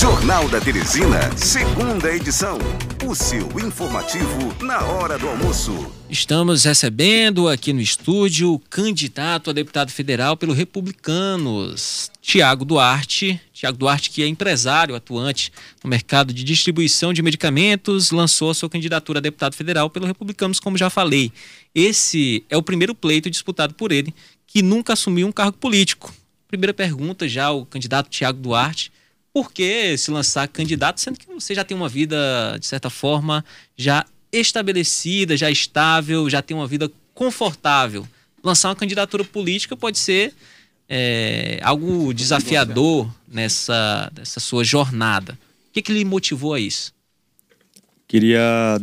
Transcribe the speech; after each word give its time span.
Jornal 0.00 0.48
da 0.48 0.58
Teresina, 0.58 1.20
segunda 1.36 2.10
edição. 2.10 2.56
O 3.06 3.14
seu 3.14 3.46
informativo 3.60 4.64
na 4.64 4.82
hora 4.82 5.18
do 5.18 5.28
almoço. 5.28 5.92
Estamos 6.08 6.64
recebendo 6.64 7.46
aqui 7.46 7.70
no 7.74 7.82
estúdio 7.82 8.54
o 8.54 8.58
candidato 8.58 9.50
a 9.50 9.52
deputado 9.52 9.90
federal 9.92 10.38
pelo 10.38 10.54
Republicanos, 10.54 12.10
Tiago 12.22 12.64
Duarte. 12.64 13.38
Tiago 13.52 13.76
Duarte, 13.76 14.08
que 14.08 14.22
é 14.22 14.26
empresário 14.26 14.94
atuante 14.94 15.52
no 15.84 15.90
mercado 15.90 16.32
de 16.32 16.44
distribuição 16.44 17.12
de 17.12 17.20
medicamentos, 17.20 18.10
lançou 18.10 18.48
a 18.48 18.54
sua 18.54 18.70
candidatura 18.70 19.18
a 19.18 19.22
deputado 19.22 19.54
federal 19.54 19.90
pelo 19.90 20.06
Republicanos, 20.06 20.58
como 20.58 20.78
já 20.78 20.88
falei. 20.88 21.30
Esse 21.74 22.42
é 22.48 22.56
o 22.56 22.62
primeiro 22.62 22.94
pleito 22.94 23.28
disputado 23.28 23.74
por 23.74 23.92
ele, 23.92 24.14
que 24.46 24.62
nunca 24.62 24.94
assumiu 24.94 25.26
um 25.26 25.32
cargo 25.32 25.58
político. 25.58 26.10
Primeira 26.48 26.72
pergunta 26.72 27.28
já, 27.28 27.50
o 27.50 27.66
candidato 27.66 28.08
Tiago 28.08 28.40
Duarte 28.40 28.90
por 29.32 29.52
que 29.52 29.96
se 29.96 30.10
lançar 30.10 30.48
candidato, 30.48 31.00
sendo 31.00 31.18
que 31.18 31.26
você 31.26 31.54
já 31.54 31.64
tem 31.64 31.76
uma 31.76 31.88
vida, 31.88 32.56
de 32.58 32.66
certa 32.66 32.90
forma, 32.90 33.44
já 33.76 34.04
estabelecida, 34.32 35.36
já 35.36 35.50
estável, 35.50 36.28
já 36.28 36.42
tem 36.42 36.56
uma 36.56 36.66
vida 36.66 36.90
confortável? 37.14 38.06
Lançar 38.42 38.68
uma 38.68 38.76
candidatura 38.76 39.24
política 39.24 39.76
pode 39.76 39.98
ser 39.98 40.34
é, 40.88 41.60
algo 41.62 42.12
desafiador 42.12 43.08
nessa, 43.28 44.10
nessa 44.16 44.40
sua 44.40 44.64
jornada. 44.64 45.38
O 45.68 45.72
que, 45.72 45.82
que 45.82 45.92
lhe 45.92 46.04
motivou 46.04 46.54
a 46.54 46.60
isso? 46.60 46.92
Queria 48.08 48.80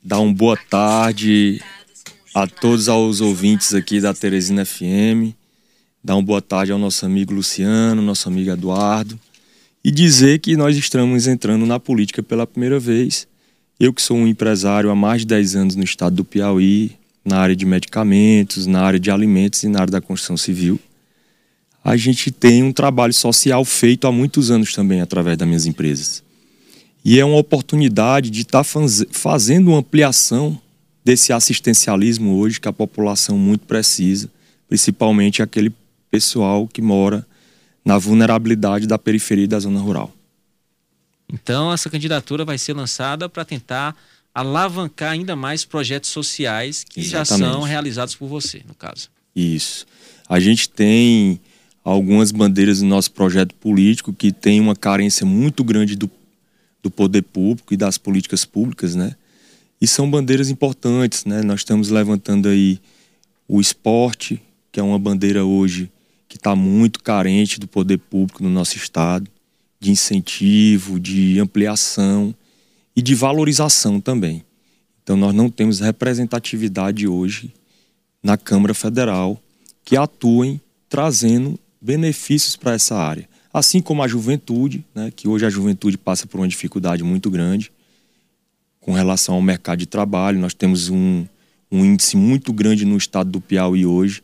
dar 0.00 0.20
uma 0.20 0.32
boa 0.32 0.56
tarde 0.56 1.60
a 2.32 2.46
todos 2.46 2.86
os 2.86 3.20
ouvintes 3.20 3.74
aqui 3.74 4.00
da 4.00 4.14
Teresina 4.14 4.64
FM, 4.64 5.34
dar 6.02 6.14
uma 6.14 6.22
boa 6.22 6.40
tarde 6.40 6.70
ao 6.70 6.78
nosso 6.78 7.04
amigo 7.04 7.34
Luciano, 7.34 8.00
nosso 8.00 8.28
amigo 8.28 8.50
Eduardo, 8.50 9.18
e 9.84 9.90
dizer 9.90 10.38
que 10.38 10.56
nós 10.56 10.76
estamos 10.78 11.26
entrando 11.26 11.66
na 11.66 11.78
política 11.78 12.22
pela 12.22 12.46
primeira 12.46 12.80
vez. 12.80 13.28
Eu 13.78 13.92
que 13.92 14.00
sou 14.00 14.16
um 14.16 14.26
empresário 14.26 14.88
há 14.88 14.94
mais 14.94 15.20
de 15.20 15.26
10 15.26 15.56
anos 15.56 15.76
no 15.76 15.84
estado 15.84 16.16
do 16.16 16.24
Piauí, 16.24 16.92
na 17.22 17.38
área 17.38 17.54
de 17.54 17.66
medicamentos, 17.66 18.66
na 18.66 18.80
área 18.80 18.98
de 18.98 19.10
alimentos 19.10 19.62
e 19.62 19.68
na 19.68 19.80
área 19.80 19.92
da 19.92 20.00
construção 20.00 20.38
civil. 20.38 20.80
A 21.84 21.96
gente 21.98 22.30
tem 22.30 22.62
um 22.62 22.72
trabalho 22.72 23.12
social 23.12 23.62
feito 23.62 24.06
há 24.06 24.12
muitos 24.12 24.50
anos 24.50 24.72
também 24.72 25.02
através 25.02 25.36
das 25.36 25.46
minhas 25.46 25.66
empresas. 25.66 26.22
E 27.04 27.20
é 27.20 27.24
uma 27.24 27.36
oportunidade 27.36 28.30
de 28.30 28.40
estar 28.40 28.64
tá 28.64 28.80
fazendo 29.10 29.68
uma 29.68 29.80
ampliação 29.80 30.58
desse 31.04 31.30
assistencialismo 31.30 32.36
hoje 32.38 32.58
que 32.58 32.68
a 32.68 32.72
população 32.72 33.36
muito 33.36 33.66
precisa, 33.66 34.30
principalmente 34.66 35.42
aquele 35.42 35.70
pessoal 36.10 36.66
que 36.66 36.80
mora 36.80 37.26
na 37.84 37.98
vulnerabilidade 37.98 38.86
da 38.86 38.98
periferia 38.98 39.46
da 39.46 39.60
zona 39.60 39.78
rural. 39.78 40.12
Então, 41.32 41.72
essa 41.72 41.90
candidatura 41.90 42.44
vai 42.44 42.58
ser 42.58 42.72
lançada 42.74 43.28
para 43.28 43.44
tentar 43.44 43.96
alavancar 44.34 45.12
ainda 45.12 45.36
mais 45.36 45.64
projetos 45.64 46.10
sociais 46.10 46.84
que 46.84 47.00
Exatamente. 47.00 47.44
já 47.44 47.52
são 47.52 47.62
realizados 47.62 48.14
por 48.14 48.26
você, 48.26 48.62
no 48.66 48.74
caso. 48.74 49.08
Isso. 49.34 49.86
A 50.28 50.40
gente 50.40 50.68
tem 50.68 51.40
algumas 51.84 52.32
bandeiras 52.32 52.80
do 52.80 52.86
nosso 52.86 53.12
projeto 53.12 53.54
político 53.54 54.12
que 54.12 54.32
tem 54.32 54.60
uma 54.60 54.74
carência 54.74 55.26
muito 55.26 55.62
grande 55.62 55.96
do, 55.96 56.10
do 56.82 56.90
poder 56.90 57.22
público 57.22 57.74
e 57.74 57.76
das 57.76 57.98
políticas 57.98 58.44
públicas, 58.44 58.94
né? 58.94 59.14
E 59.80 59.86
são 59.86 60.10
bandeiras 60.10 60.48
importantes, 60.48 61.24
né? 61.24 61.42
Nós 61.42 61.60
estamos 61.60 61.90
levantando 61.90 62.48
aí 62.48 62.80
o 63.46 63.60
esporte, 63.60 64.40
que 64.72 64.80
é 64.80 64.82
uma 64.82 64.98
bandeira 64.98 65.44
hoje 65.44 65.90
que 66.34 66.38
está 66.38 66.56
muito 66.56 67.00
carente 67.00 67.60
do 67.60 67.68
poder 67.68 67.96
público 67.96 68.42
no 68.42 68.50
nosso 68.50 68.76
estado, 68.76 69.30
de 69.78 69.92
incentivo, 69.92 70.98
de 70.98 71.38
ampliação 71.38 72.34
e 72.96 73.00
de 73.00 73.14
valorização 73.14 74.00
também. 74.00 74.44
Então, 75.00 75.16
nós 75.16 75.32
não 75.32 75.48
temos 75.48 75.78
representatividade 75.78 77.06
hoje 77.06 77.54
na 78.20 78.36
Câmara 78.36 78.74
Federal 78.74 79.40
que 79.84 79.96
atuem 79.96 80.60
trazendo 80.88 81.56
benefícios 81.80 82.56
para 82.56 82.72
essa 82.72 82.96
área. 82.96 83.28
Assim 83.52 83.80
como 83.80 84.02
a 84.02 84.08
juventude, 84.08 84.84
né, 84.92 85.12
que 85.14 85.28
hoje 85.28 85.46
a 85.46 85.50
juventude 85.50 85.96
passa 85.96 86.26
por 86.26 86.40
uma 86.40 86.48
dificuldade 86.48 87.04
muito 87.04 87.30
grande 87.30 87.70
com 88.80 88.90
relação 88.90 89.36
ao 89.36 89.42
mercado 89.42 89.78
de 89.78 89.86
trabalho. 89.86 90.40
Nós 90.40 90.52
temos 90.52 90.88
um, 90.88 91.24
um 91.70 91.84
índice 91.84 92.16
muito 92.16 92.52
grande 92.52 92.84
no 92.84 92.96
estado 92.96 93.30
do 93.30 93.40
Piauí 93.40 93.86
hoje 93.86 94.20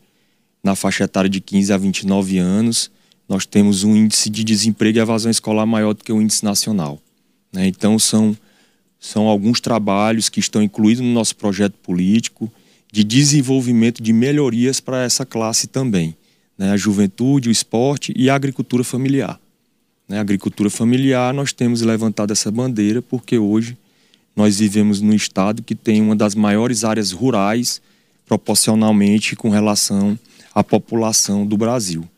na 0.63 0.75
faixa 0.75 1.05
etária 1.05 1.31
de 1.31 1.41
15 1.41 1.73
a 1.73 1.77
29 1.77 2.39
anos, 2.39 2.91
nós 3.29 3.47
temos 3.47 3.85
um 3.85 3.97
índice 3.97 4.29
de 4.29 4.43
desemprego 4.43 4.99
e 4.99 5.01
evasão 5.01 5.31
escolar 5.31 5.65
maior 5.65 5.95
do 5.95 6.03
que 6.03 6.13
o 6.13 6.21
índice 6.21 6.45
nacional. 6.45 7.01
Né? 7.53 7.67
Então, 7.67 7.99
são, 7.99 8.37
são 8.99 9.27
alguns 9.27 9.61
trabalhos 9.61 10.29
que 10.29 10.41
estão 10.41 10.63
incluídos 10.63 11.03
no 11.05 11.13
nosso 11.13 11.37
projeto 11.37 11.75
político 11.75 12.51
de 12.93 13.05
desenvolvimento 13.05 14.03
de 14.03 14.13
melhorias 14.13 14.81
para 14.81 15.03
essa 15.03 15.25
classe 15.25 15.67
também. 15.67 16.15
Né? 16.59 16.73
A 16.73 16.77
juventude, 16.77 17.49
o 17.49 17.53
esporte 17.53 18.13
e 18.17 18.29
a 18.29 18.35
agricultura 18.35 18.83
familiar. 18.83 19.41
Né? 20.09 20.19
A 20.19 20.21
agricultura 20.21 20.69
familiar, 20.69 21.33
nós 21.33 21.53
temos 21.53 21.83
levantado 21.83 22.33
essa 22.33 22.51
bandeira 22.51 23.01
porque 23.01 23.39
hoje 23.39 23.79
nós 24.35 24.59
vivemos 24.59 25.01
num 25.01 25.15
estado 25.15 25.63
que 25.63 25.75
tem 25.75 26.03
uma 26.03 26.17
das 26.17 26.35
maiores 26.35 26.83
áreas 26.83 27.13
rurais 27.13 27.81
proporcionalmente 28.27 29.37
com 29.37 29.51
relação 29.51 30.19
a 30.55 30.63
população 30.65 31.47
do 31.47 31.57
Brasil. 31.57 32.09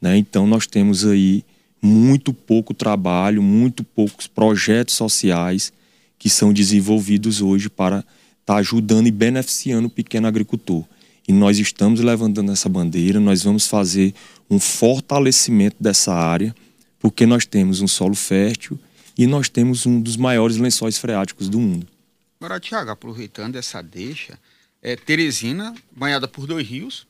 Né? 0.00 0.16
Então, 0.16 0.46
nós 0.46 0.66
temos 0.66 1.04
aí 1.04 1.44
muito 1.80 2.32
pouco 2.32 2.72
trabalho, 2.72 3.42
muito 3.42 3.82
poucos 3.82 4.26
projetos 4.26 4.94
sociais 4.94 5.72
que 6.18 6.30
são 6.30 6.52
desenvolvidos 6.52 7.40
hoje 7.40 7.68
para 7.68 7.98
estar 7.98 8.06
tá 8.44 8.56
ajudando 8.56 9.08
e 9.08 9.10
beneficiando 9.10 9.88
o 9.88 9.90
pequeno 9.90 10.26
agricultor. 10.28 10.84
E 11.26 11.32
nós 11.32 11.58
estamos 11.58 12.00
levantando 12.00 12.52
essa 12.52 12.68
bandeira, 12.68 13.18
nós 13.20 13.42
vamos 13.42 13.66
fazer 13.66 14.14
um 14.50 14.58
fortalecimento 14.58 15.76
dessa 15.80 16.14
área, 16.14 16.54
porque 16.98 17.26
nós 17.26 17.44
temos 17.46 17.80
um 17.80 17.88
solo 17.88 18.14
fértil 18.14 18.78
e 19.18 19.26
nós 19.26 19.48
temos 19.48 19.86
um 19.86 20.00
dos 20.00 20.16
maiores 20.16 20.56
lençóis 20.56 20.98
freáticos 20.98 21.48
do 21.48 21.58
mundo. 21.58 21.86
Agora, 22.40 22.58
Tiago, 22.58 22.90
aproveitando 22.90 23.56
essa 23.56 23.82
deixa, 23.82 24.38
é, 24.80 24.96
Teresina, 24.96 25.74
banhada 25.96 26.26
por 26.26 26.46
dois 26.46 26.66
rios, 26.66 27.06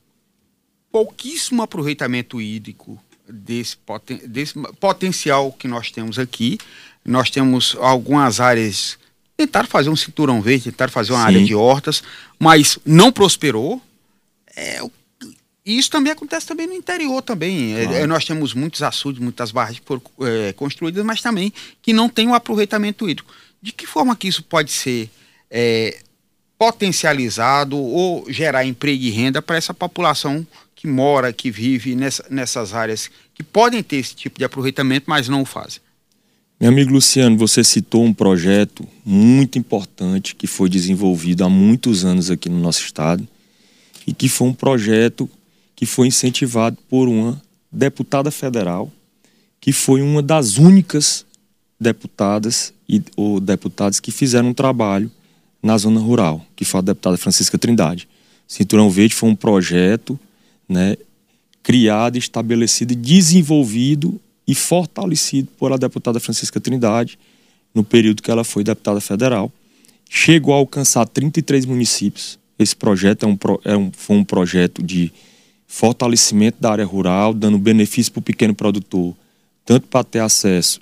pouquíssimo 0.92 1.62
aproveitamento 1.62 2.40
hídrico 2.40 3.02
desse, 3.28 3.76
poten 3.78 4.18
desse 4.26 4.54
potencial 4.78 5.50
que 5.52 5.66
nós 5.66 5.90
temos 5.90 6.18
aqui. 6.18 6.58
Nós 7.04 7.30
temos 7.30 7.74
algumas 7.80 8.38
áreas 8.38 8.98
tentar 9.36 9.66
fazer 9.66 9.88
um 9.88 9.96
cinturão 9.96 10.40
verde, 10.42 10.70
tentar 10.70 10.90
fazer 10.90 11.12
uma 11.12 11.20
Sim. 11.20 11.26
área 11.26 11.44
de 11.44 11.54
hortas, 11.54 12.02
mas 12.38 12.78
não 12.84 13.10
prosperou. 13.10 13.82
É, 14.54 14.80
isso 15.64 15.90
também 15.90 16.12
acontece 16.12 16.46
também 16.46 16.66
no 16.66 16.74
interior 16.74 17.22
também. 17.22 17.74
É, 17.74 17.84
claro. 17.84 17.98
É, 17.98 18.06
nós 18.06 18.24
temos 18.24 18.52
muitos 18.52 18.82
açudes, 18.82 19.20
muitas 19.20 19.50
barras 19.50 19.78
que 19.78 19.86
foram 19.86 20.02
é, 20.20 20.52
construídas, 20.52 21.04
mas 21.04 21.22
também 21.22 21.52
que 21.80 21.92
não 21.92 22.08
tem 22.08 22.26
o 22.26 22.30
um 22.30 22.34
aproveitamento 22.34 23.08
hídrico. 23.08 23.32
De 23.60 23.72
que 23.72 23.86
forma 23.86 24.14
que 24.14 24.28
isso 24.28 24.42
pode 24.42 24.70
ser 24.70 25.08
é, 25.50 25.98
potencializado 26.62 27.76
ou 27.76 28.24
gerar 28.30 28.64
emprego 28.64 29.02
e 29.02 29.10
renda 29.10 29.42
para 29.42 29.56
essa 29.56 29.74
população 29.74 30.46
que 30.76 30.86
mora, 30.86 31.32
que 31.32 31.50
vive 31.50 31.96
nessa, 31.96 32.24
nessas 32.30 32.72
áreas 32.72 33.10
que 33.34 33.42
podem 33.42 33.82
ter 33.82 33.96
esse 33.96 34.14
tipo 34.14 34.38
de 34.38 34.44
aproveitamento, 34.44 35.06
mas 35.08 35.28
não 35.28 35.42
o 35.42 35.44
fazem. 35.44 35.80
Meu 36.60 36.70
amigo 36.70 36.92
Luciano, 36.92 37.36
você 37.36 37.64
citou 37.64 38.04
um 38.04 38.14
projeto 38.14 38.86
muito 39.04 39.58
importante 39.58 40.36
que 40.36 40.46
foi 40.46 40.68
desenvolvido 40.68 41.42
há 41.42 41.48
muitos 41.48 42.04
anos 42.04 42.30
aqui 42.30 42.48
no 42.48 42.60
nosso 42.60 42.84
estado 42.84 43.26
e 44.06 44.12
que 44.14 44.28
foi 44.28 44.46
um 44.46 44.54
projeto 44.54 45.28
que 45.74 45.84
foi 45.84 46.06
incentivado 46.06 46.78
por 46.88 47.08
uma 47.08 47.42
deputada 47.72 48.30
federal, 48.30 48.88
que 49.60 49.72
foi 49.72 50.00
uma 50.00 50.22
das 50.22 50.58
únicas 50.58 51.26
deputadas 51.80 52.72
e, 52.88 53.02
ou 53.16 53.40
deputados 53.40 53.98
que 53.98 54.12
fizeram 54.12 54.50
um 54.50 54.54
trabalho 54.54 55.10
na 55.62 55.78
zona 55.78 56.00
rural, 56.00 56.44
que 56.56 56.64
foi 56.64 56.78
a 56.78 56.82
deputada 56.82 57.16
Francisca 57.16 57.56
Trindade. 57.56 58.08
Cinturão 58.48 58.90
Verde 58.90 59.14
foi 59.14 59.28
um 59.28 59.34
projeto 59.34 60.18
né, 60.68 60.96
criado, 61.62 62.16
estabelecido, 62.18 62.94
desenvolvido 62.94 64.20
e 64.46 64.54
fortalecido 64.54 65.48
pela 65.58 65.78
deputada 65.78 66.18
Francisca 66.18 66.60
Trindade 66.60 67.18
no 67.74 67.84
período 67.84 68.22
que 68.22 68.30
ela 68.30 68.44
foi 68.44 68.64
deputada 68.64 69.00
federal. 69.00 69.50
Chegou 70.10 70.52
a 70.52 70.58
alcançar 70.58 71.06
33 71.06 71.64
municípios. 71.64 72.38
Esse 72.58 72.76
projeto 72.76 73.24
é 73.24 73.28
um, 73.28 73.38
é 73.64 73.76
um, 73.76 73.90
foi 73.92 74.16
um 74.16 74.24
projeto 74.24 74.82
de 74.82 75.12
fortalecimento 75.66 76.58
da 76.60 76.70
área 76.70 76.84
rural, 76.84 77.32
dando 77.32 77.58
benefício 77.58 78.12
para 78.12 78.20
o 78.20 78.22
pequeno 78.22 78.54
produtor, 78.54 79.14
tanto 79.64 79.86
para 79.86 80.04
ter 80.04 80.18
acesso 80.18 80.80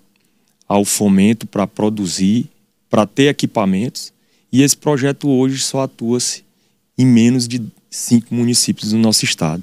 ao 0.67 0.85
fomento 0.85 1.47
para 1.47 1.67
produzir, 1.67 2.47
para 2.89 3.07
ter 3.07 3.29
equipamentos. 3.29 4.13
E 4.53 4.63
esse 4.63 4.77
projeto 4.77 5.29
hoje 5.29 5.63
só 5.63 5.83
atua-se 5.83 6.45
em 6.99 7.07
menos 7.07 7.47
de 7.47 7.63
cinco 7.91 8.35
municípios 8.35 8.91
do 8.91 8.99
nosso 8.99 9.25
estado. 9.25 9.63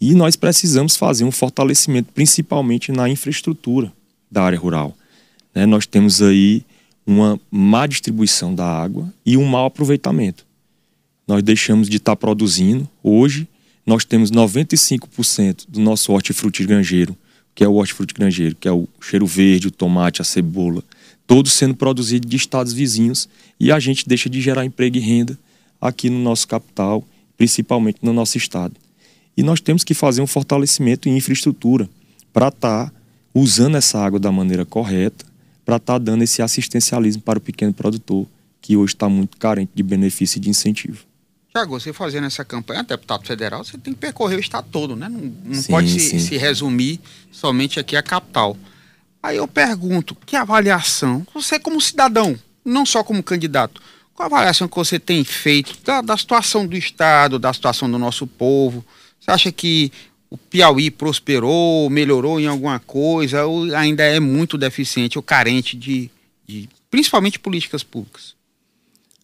E 0.00 0.14
nós 0.14 0.36
precisamos 0.36 0.96
fazer 0.96 1.24
um 1.24 1.30
fortalecimento, 1.30 2.12
principalmente 2.12 2.92
na 2.92 3.08
infraestrutura 3.08 3.92
da 4.30 4.42
área 4.42 4.58
rural. 4.58 4.96
né, 5.54 5.66
nós 5.66 5.86
temos 5.86 6.22
aí 6.22 6.62
uma 7.06 7.40
má 7.50 7.86
distribuição 7.86 8.54
da 8.54 8.66
água 8.66 9.12
e 9.24 9.36
um 9.36 9.44
mau 9.44 9.66
aproveitamento. 9.66 10.46
Nós 11.26 11.42
deixamos 11.42 11.88
de 11.88 11.96
estar 11.96 12.12
tá 12.12 12.16
produzindo. 12.16 12.88
Hoje, 13.02 13.48
nós 13.84 14.04
temos 14.04 14.30
95% 14.30 15.64
do 15.68 15.80
nosso 15.80 16.12
hortifruti 16.12 16.64
granjeiro, 16.64 17.16
que 17.54 17.64
é 17.64 17.68
o 17.68 17.74
hortifruti 17.74 18.14
granjeiro, 18.14 18.54
que 18.54 18.68
é 18.68 18.72
o 18.72 18.86
cheiro 19.00 19.26
verde, 19.26 19.68
o 19.68 19.70
tomate, 19.70 20.20
a 20.20 20.24
cebola, 20.24 20.84
todos 21.28 21.52
sendo 21.52 21.76
produzidos 21.76 22.28
de 22.28 22.36
estados 22.36 22.72
vizinhos 22.72 23.28
e 23.60 23.70
a 23.70 23.78
gente 23.78 24.08
deixa 24.08 24.30
de 24.30 24.40
gerar 24.40 24.64
emprego 24.64 24.96
e 24.96 25.00
renda 25.00 25.38
aqui 25.78 26.08
no 26.08 26.18
nosso 26.18 26.48
capital, 26.48 27.04
principalmente 27.36 27.98
no 28.02 28.14
nosso 28.14 28.38
estado. 28.38 28.74
E 29.36 29.42
nós 29.42 29.60
temos 29.60 29.84
que 29.84 29.92
fazer 29.92 30.22
um 30.22 30.26
fortalecimento 30.26 31.06
em 31.06 31.16
infraestrutura 31.16 31.88
para 32.32 32.48
estar 32.48 32.86
tá 32.86 32.92
usando 33.34 33.76
essa 33.76 33.98
água 33.98 34.18
da 34.18 34.32
maneira 34.32 34.64
correta, 34.64 35.26
para 35.66 35.76
estar 35.76 35.92
tá 35.92 35.98
dando 35.98 36.24
esse 36.24 36.40
assistencialismo 36.40 37.20
para 37.20 37.38
o 37.38 37.42
pequeno 37.42 37.74
produtor, 37.74 38.26
que 38.62 38.74
hoje 38.74 38.94
está 38.94 39.06
muito 39.06 39.36
carente 39.36 39.70
de 39.74 39.82
benefício 39.82 40.38
e 40.38 40.40
de 40.40 40.48
incentivo. 40.48 41.04
Tiago, 41.50 41.78
você 41.78 41.92
fazendo 41.92 42.26
essa 42.26 42.42
campanha, 42.42 42.82
deputado 42.82 43.26
federal, 43.26 43.62
você 43.62 43.76
tem 43.76 43.92
que 43.92 44.00
percorrer 44.00 44.36
o 44.36 44.40
estado 44.40 44.66
todo, 44.72 44.96
né? 44.96 45.10
Não, 45.10 45.32
não 45.44 45.62
sim, 45.62 45.70
pode 45.70 46.00
se, 46.00 46.18
se, 46.20 46.38
resumir 46.38 46.98
somente 47.30 47.78
aqui 47.78 47.96
a 47.96 48.02
capital. 48.02 48.56
Aí 49.22 49.36
eu 49.36 49.48
pergunto, 49.48 50.16
que 50.26 50.36
avaliação, 50.36 51.26
você 51.34 51.58
como 51.58 51.80
cidadão, 51.80 52.38
não 52.64 52.86
só 52.86 53.02
como 53.02 53.22
candidato, 53.22 53.80
qual 54.14 54.28
a 54.28 54.34
avaliação 54.34 54.68
que 54.68 54.76
você 54.76 54.98
tem 54.98 55.22
feito 55.24 55.76
da, 55.84 56.00
da 56.00 56.16
situação 56.16 56.66
do 56.66 56.76
estado, 56.76 57.38
da 57.38 57.52
situação 57.52 57.90
do 57.90 57.98
nosso 57.98 58.26
povo? 58.26 58.84
Você 59.20 59.30
acha 59.30 59.52
que 59.52 59.92
o 60.30 60.36
Piauí 60.36 60.90
prosperou, 60.90 61.88
melhorou 61.90 62.40
em 62.40 62.46
alguma 62.46 62.78
coisa, 62.78 63.46
ou 63.46 63.74
ainda 63.74 64.02
é 64.04 64.20
muito 64.20 64.56
deficiente 64.56 65.18
ou 65.18 65.22
carente 65.22 65.76
de, 65.76 66.10
de 66.46 66.68
principalmente 66.90 67.38
políticas 67.38 67.82
públicas? 67.82 68.34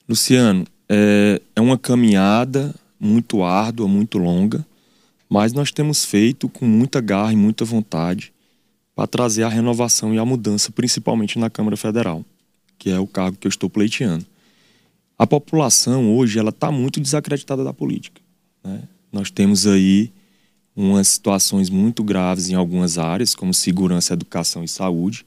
Luciano, 0.08 0.67
é, 0.88 1.41
é 1.55 1.61
uma 1.61 1.79
caminhada 1.79 2.75
muito 2.99 3.43
árdua, 3.43 3.87
muito 3.87 4.19
longa, 4.19 4.64
mas 5.29 5.52
nós 5.52 5.70
temos 5.70 6.05
feito 6.05 6.49
com 6.49 6.67
muita 6.67 7.00
garra 7.00 7.32
e 7.32 7.37
muita 7.37 7.64
vontade 7.64 8.33
para 8.94 9.06
trazer 9.06 9.43
a 9.43 9.49
renovação 9.49 10.14
e 10.14 10.19
a 10.19 10.25
mudança, 10.25 10.70
principalmente 10.70 11.38
na 11.38 11.50
Câmara 11.50 11.76
Federal, 11.76 12.25
que 12.79 12.91
é 12.91 12.99
o 12.99 13.06
cargo 13.06 13.37
que 13.37 13.46
eu 13.46 13.50
estou 13.50 13.69
pleiteando. 13.69 14.25
A 15.19 15.26
população 15.26 16.17
hoje 16.17 16.38
ela 16.38 16.50
está 16.50 16.70
muito 16.70 17.00
desacreditada 17.00 17.64
da 17.64 17.73
política. 17.73 18.20
Né? 18.62 18.82
Nós 19.12 19.31
temos 19.31 19.67
aí 19.67 20.12
umas 20.75 21.08
situações 21.08 21.70
muito 21.70 22.02
graves 22.02 22.49
em 22.49 22.55
algumas 22.55 22.99
áreas, 22.99 23.35
como 23.35 23.55
segurança, 23.55 24.12
educação 24.12 24.64
e 24.64 24.69
saúde, 24.69 25.25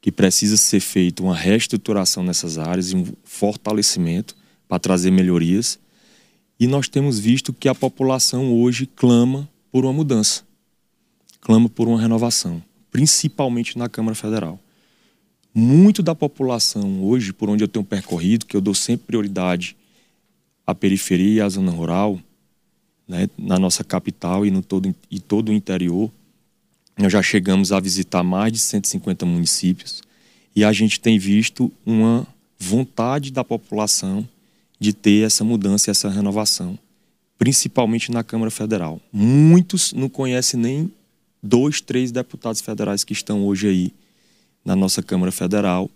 que 0.00 0.12
precisa 0.12 0.56
ser 0.56 0.80
feita 0.80 1.22
uma 1.22 1.34
reestruturação 1.34 2.22
nessas 2.22 2.58
áreas 2.58 2.92
e 2.92 2.96
um 2.96 3.06
fortalecimento 3.24 4.36
para 4.68 4.78
trazer 4.78 5.10
melhorias. 5.10 5.78
E 6.60 6.66
nós 6.66 6.88
temos 6.88 7.18
visto 7.18 7.52
que 7.52 7.68
a 7.68 7.74
população 7.74 8.52
hoje 8.52 8.86
clama 8.86 9.48
por 9.72 9.84
uma 9.84 9.92
mudança, 9.92 10.42
clama 11.40 11.68
por 11.68 11.88
uma 11.88 12.00
renovação, 12.00 12.62
principalmente 12.94 13.76
na 13.76 13.88
Câmara 13.88 14.14
Federal. 14.14 14.56
Muito 15.52 16.00
da 16.00 16.14
população 16.14 17.02
hoje, 17.02 17.32
por 17.32 17.50
onde 17.50 17.64
eu 17.64 17.66
tenho 17.66 17.84
percorrido, 17.84 18.46
que 18.46 18.56
eu 18.56 18.60
dou 18.60 18.72
sempre 18.72 19.08
prioridade 19.08 19.76
à 20.64 20.72
periferia 20.76 21.44
à 21.44 21.48
zona 21.48 21.72
rural, 21.72 22.20
né, 23.08 23.28
na 23.36 23.58
nossa 23.58 23.82
capital 23.82 24.46
e 24.46 24.50
no 24.52 24.62
todo, 24.62 24.94
e 25.10 25.18
todo 25.18 25.48
o 25.48 25.52
interior. 25.52 26.08
Nós 26.96 27.12
já 27.12 27.20
chegamos 27.20 27.72
a 27.72 27.80
visitar 27.80 28.22
mais 28.22 28.52
de 28.52 28.60
150 28.60 29.26
municípios 29.26 30.00
e 30.54 30.62
a 30.62 30.72
gente 30.72 31.00
tem 31.00 31.18
visto 31.18 31.72
uma 31.84 32.24
vontade 32.60 33.32
da 33.32 33.42
população 33.42 34.26
de 34.78 34.92
ter 34.92 35.26
essa 35.26 35.42
mudança 35.42 35.90
essa 35.90 36.08
renovação, 36.08 36.78
principalmente 37.36 38.12
na 38.12 38.22
Câmara 38.22 38.52
Federal. 38.52 39.00
Muitos 39.12 39.92
não 39.92 40.08
conhecem 40.08 40.60
nem 40.60 40.92
dois, 41.44 41.80
três 41.80 42.10
deputados 42.10 42.60
federais 42.60 43.04
que 43.04 43.12
estão 43.12 43.46
hoje 43.46 43.68
aí 43.68 43.92
na 44.64 44.74
nossa 44.74 45.02
Câmara 45.02 45.30
Federal, 45.30 45.90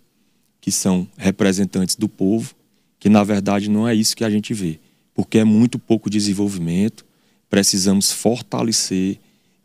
que 0.61 0.71
são 0.71 1.09
representantes 1.17 1.97
do 1.97 2.09
povo, 2.09 2.55
que 3.01 3.09
na 3.09 3.25
verdade 3.25 3.71
não 3.71 3.89
é 3.89 3.95
isso 3.95 4.17
que 4.17 4.25
a 4.25 4.31
gente 4.31 4.53
vê 4.53 4.79
porque 5.19 5.39
é 5.39 5.45
muito 5.45 5.81
pouco 5.81 6.09
desenvolvimento. 6.09 7.05
Precisamos 7.51 8.13
fortalecer 8.13 9.19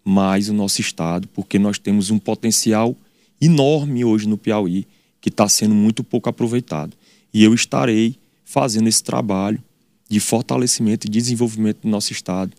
mais 0.04 0.50
o 0.50 0.54
nosso 0.54 0.82
estado, 0.82 1.28
porque 1.28 1.60
nós 1.60 1.78
temos 1.78 2.10
um 2.10 2.18
potencial 2.18 2.98
enorme 3.40 4.04
hoje 4.04 4.28
no 4.28 4.36
Piauí 4.36 4.88
que 5.22 5.30
está 5.30 5.48
sendo 5.48 5.76
muito 5.76 6.04
pouco 6.04 6.28
aproveitado. 6.28 6.98
E 7.32 7.44
eu 7.44 7.54
estarei 7.54 8.16
fazendo 8.44 8.88
esse 8.88 9.04
trabalho 9.04 9.64
de 10.10 10.20
fortalecimento 10.20 11.06
e 11.06 11.10
desenvolvimento 11.12 11.82
do 11.84 11.88
nosso 11.88 12.12
estado 12.12 12.52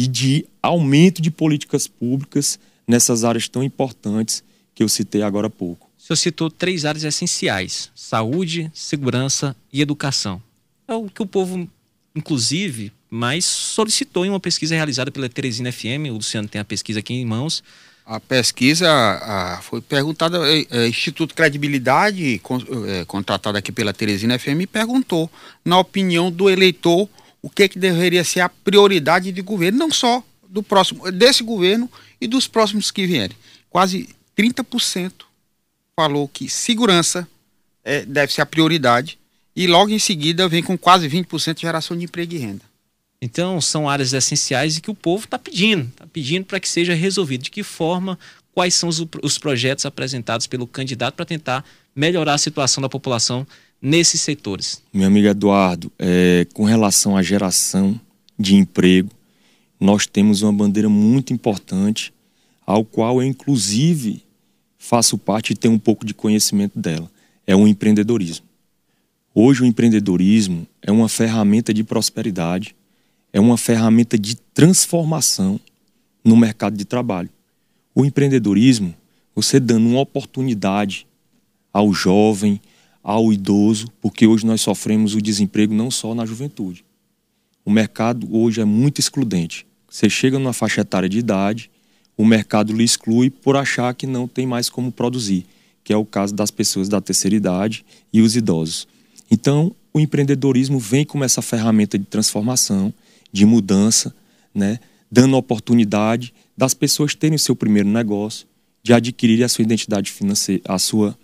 e 0.00 0.06
de 0.06 0.46
aumento 0.62 1.20
de 1.20 1.30
políticas 1.30 1.86
públicas 1.86 2.58
nessas 2.88 3.22
áreas 3.22 3.46
tão 3.50 3.62
importantes 3.62 4.42
que 4.74 4.82
eu 4.82 4.88
citei 4.88 5.20
agora 5.20 5.48
há 5.48 5.50
pouco. 5.50 5.90
O 5.98 6.02
senhor 6.02 6.16
citou 6.16 6.50
três 6.50 6.86
áreas 6.86 7.04
essenciais: 7.04 7.90
saúde, 7.94 8.72
segurança 8.72 9.54
e 9.70 9.82
educação. 9.82 10.42
É 10.88 10.94
o 10.94 11.10
que 11.10 11.20
o 11.20 11.26
povo 11.26 11.68
inclusive, 12.16 12.90
mas 13.10 13.44
solicitou 13.44 14.24
em 14.24 14.30
uma 14.30 14.40
pesquisa 14.40 14.74
realizada 14.74 15.10
pela 15.10 15.28
Teresina 15.28 15.70
FM, 15.70 16.08
o 16.08 16.14
Luciano 16.14 16.48
tem 16.48 16.62
a 16.62 16.64
pesquisa 16.64 17.00
aqui 17.00 17.12
em 17.12 17.26
mãos. 17.26 17.62
A 18.06 18.18
pesquisa 18.18 18.90
a, 18.90 19.60
foi 19.62 19.82
perguntada, 19.82 20.38
é, 20.48 20.66
é, 20.70 20.88
Instituto 20.88 21.34
Credibilidade, 21.34 22.40
con, 22.42 22.58
é, 22.88 23.04
contratado 23.04 23.58
aqui 23.58 23.70
pela 23.70 23.92
Teresina 23.92 24.38
FM, 24.38 24.64
perguntou, 24.72 25.30
na 25.62 25.78
opinião 25.78 26.32
do 26.32 26.48
eleitor, 26.48 27.06
o 27.42 27.48
que, 27.48 27.68
que 27.68 27.78
deveria 27.78 28.24
ser 28.24 28.40
a 28.40 28.48
prioridade 28.48 29.32
de 29.32 29.42
governo, 29.42 29.78
não 29.78 29.90
só 29.90 30.22
do 30.48 30.62
próximo, 30.62 31.10
desse 31.10 31.42
governo 31.42 31.90
e 32.20 32.26
dos 32.26 32.46
próximos 32.46 32.90
que 32.90 33.06
vierem. 33.06 33.36
Quase 33.68 34.08
30% 34.36 35.12
falou 35.94 36.28
que 36.28 36.48
segurança 36.48 37.28
é, 37.84 38.04
deve 38.04 38.32
ser 38.32 38.42
a 38.42 38.46
prioridade 38.46 39.18
e 39.54 39.66
logo 39.66 39.90
em 39.90 39.98
seguida 39.98 40.48
vem 40.48 40.62
com 40.62 40.76
quase 40.76 41.08
20% 41.08 41.54
de 41.54 41.60
geração 41.62 41.96
de 41.96 42.04
emprego 42.04 42.34
e 42.34 42.38
renda. 42.38 42.62
Então, 43.22 43.60
são 43.60 43.88
áreas 43.88 44.12
essenciais 44.12 44.76
e 44.76 44.80
que 44.80 44.90
o 44.90 44.94
povo 44.94 45.24
está 45.24 45.38
pedindo, 45.38 45.88
está 45.88 46.06
pedindo 46.06 46.46
para 46.46 46.58
que 46.58 46.68
seja 46.68 46.94
resolvido. 46.94 47.44
De 47.44 47.50
que 47.50 47.62
forma, 47.62 48.18
quais 48.52 48.74
são 48.74 48.88
os, 48.88 49.04
os 49.22 49.36
projetos 49.36 49.84
apresentados 49.84 50.46
pelo 50.46 50.66
candidato 50.66 51.14
para 51.14 51.26
tentar 51.26 51.64
melhorar 51.94 52.34
a 52.34 52.38
situação 52.38 52.80
da 52.80 52.88
população 52.88 53.46
nesses 53.80 54.20
setores? 54.20 54.82
Meu 54.92 55.06
amigo 55.06 55.28
Eduardo, 55.28 55.90
é, 55.98 56.46
com 56.52 56.64
relação 56.64 57.16
à 57.16 57.22
geração 57.22 57.98
de 58.38 58.56
emprego, 58.56 59.10
nós 59.78 60.06
temos 60.06 60.42
uma 60.42 60.52
bandeira 60.52 60.88
muito 60.88 61.32
importante, 61.32 62.12
ao 62.66 62.84
qual 62.84 63.20
eu, 63.20 63.26
inclusive, 63.26 64.22
faço 64.78 65.16
parte 65.16 65.52
e 65.52 65.56
tenho 65.56 65.74
um 65.74 65.78
pouco 65.78 66.04
de 66.04 66.12
conhecimento 66.12 66.78
dela. 66.78 67.10
É 67.46 67.56
o 67.56 67.66
empreendedorismo. 67.66 68.46
Hoje 69.34 69.62
o 69.62 69.66
empreendedorismo 69.66 70.66
é 70.82 70.90
uma 70.90 71.08
ferramenta 71.08 71.72
de 71.72 71.82
prosperidade, 71.84 72.74
é 73.32 73.40
uma 73.40 73.56
ferramenta 73.56 74.18
de 74.18 74.34
transformação 74.34 75.58
no 76.24 76.36
mercado 76.36 76.76
de 76.76 76.84
trabalho. 76.84 77.30
O 77.94 78.04
empreendedorismo, 78.04 78.94
você 79.34 79.58
dando 79.58 79.88
uma 79.88 80.00
oportunidade 80.00 81.06
ao 81.72 81.92
jovem, 81.92 82.60
ao 83.02 83.32
idoso, 83.32 83.88
porque 84.00 84.26
hoje 84.26 84.44
nós 84.44 84.60
sofremos 84.60 85.14
o 85.14 85.22
desemprego 85.22 85.74
não 85.74 85.90
só 85.90 86.14
na 86.14 86.26
juventude. 86.26 86.84
O 87.64 87.70
mercado 87.70 88.28
hoje 88.34 88.60
é 88.60 88.64
muito 88.64 88.98
excludente. 88.98 89.66
Você 89.88 90.08
chega 90.08 90.38
numa 90.38 90.52
faixa 90.52 90.80
etária 90.80 91.08
de 91.08 91.18
idade, 91.18 91.70
o 92.16 92.24
mercado 92.24 92.72
lhe 92.72 92.84
exclui 92.84 93.30
por 93.30 93.56
achar 93.56 93.94
que 93.94 94.06
não 94.06 94.28
tem 94.28 94.46
mais 94.46 94.68
como 94.68 94.92
produzir, 94.92 95.46
que 95.82 95.92
é 95.92 95.96
o 95.96 96.04
caso 96.04 96.34
das 96.34 96.50
pessoas 96.50 96.88
da 96.88 97.00
terceira 97.00 97.34
idade 97.34 97.84
e 98.12 98.20
os 98.20 98.36
idosos. 98.36 98.86
Então, 99.30 99.74
o 99.92 99.98
empreendedorismo 99.98 100.78
vem 100.78 101.04
como 101.04 101.24
essa 101.24 101.42
ferramenta 101.42 101.98
de 101.98 102.04
transformação, 102.04 102.92
de 103.32 103.44
mudança, 103.46 104.14
né? 104.54 104.78
dando 105.10 105.36
oportunidade 105.36 106.32
das 106.56 106.74
pessoas 106.74 107.14
terem 107.14 107.36
o 107.36 107.38
seu 107.38 107.56
primeiro 107.56 107.88
negócio, 107.88 108.46
de 108.82 108.92
adquirir 108.92 109.42
a 109.42 109.48
sua 109.48 109.62
identidade 109.62 110.10
financeira, 110.10 110.62
a 110.66 110.78
sua, 110.78 111.18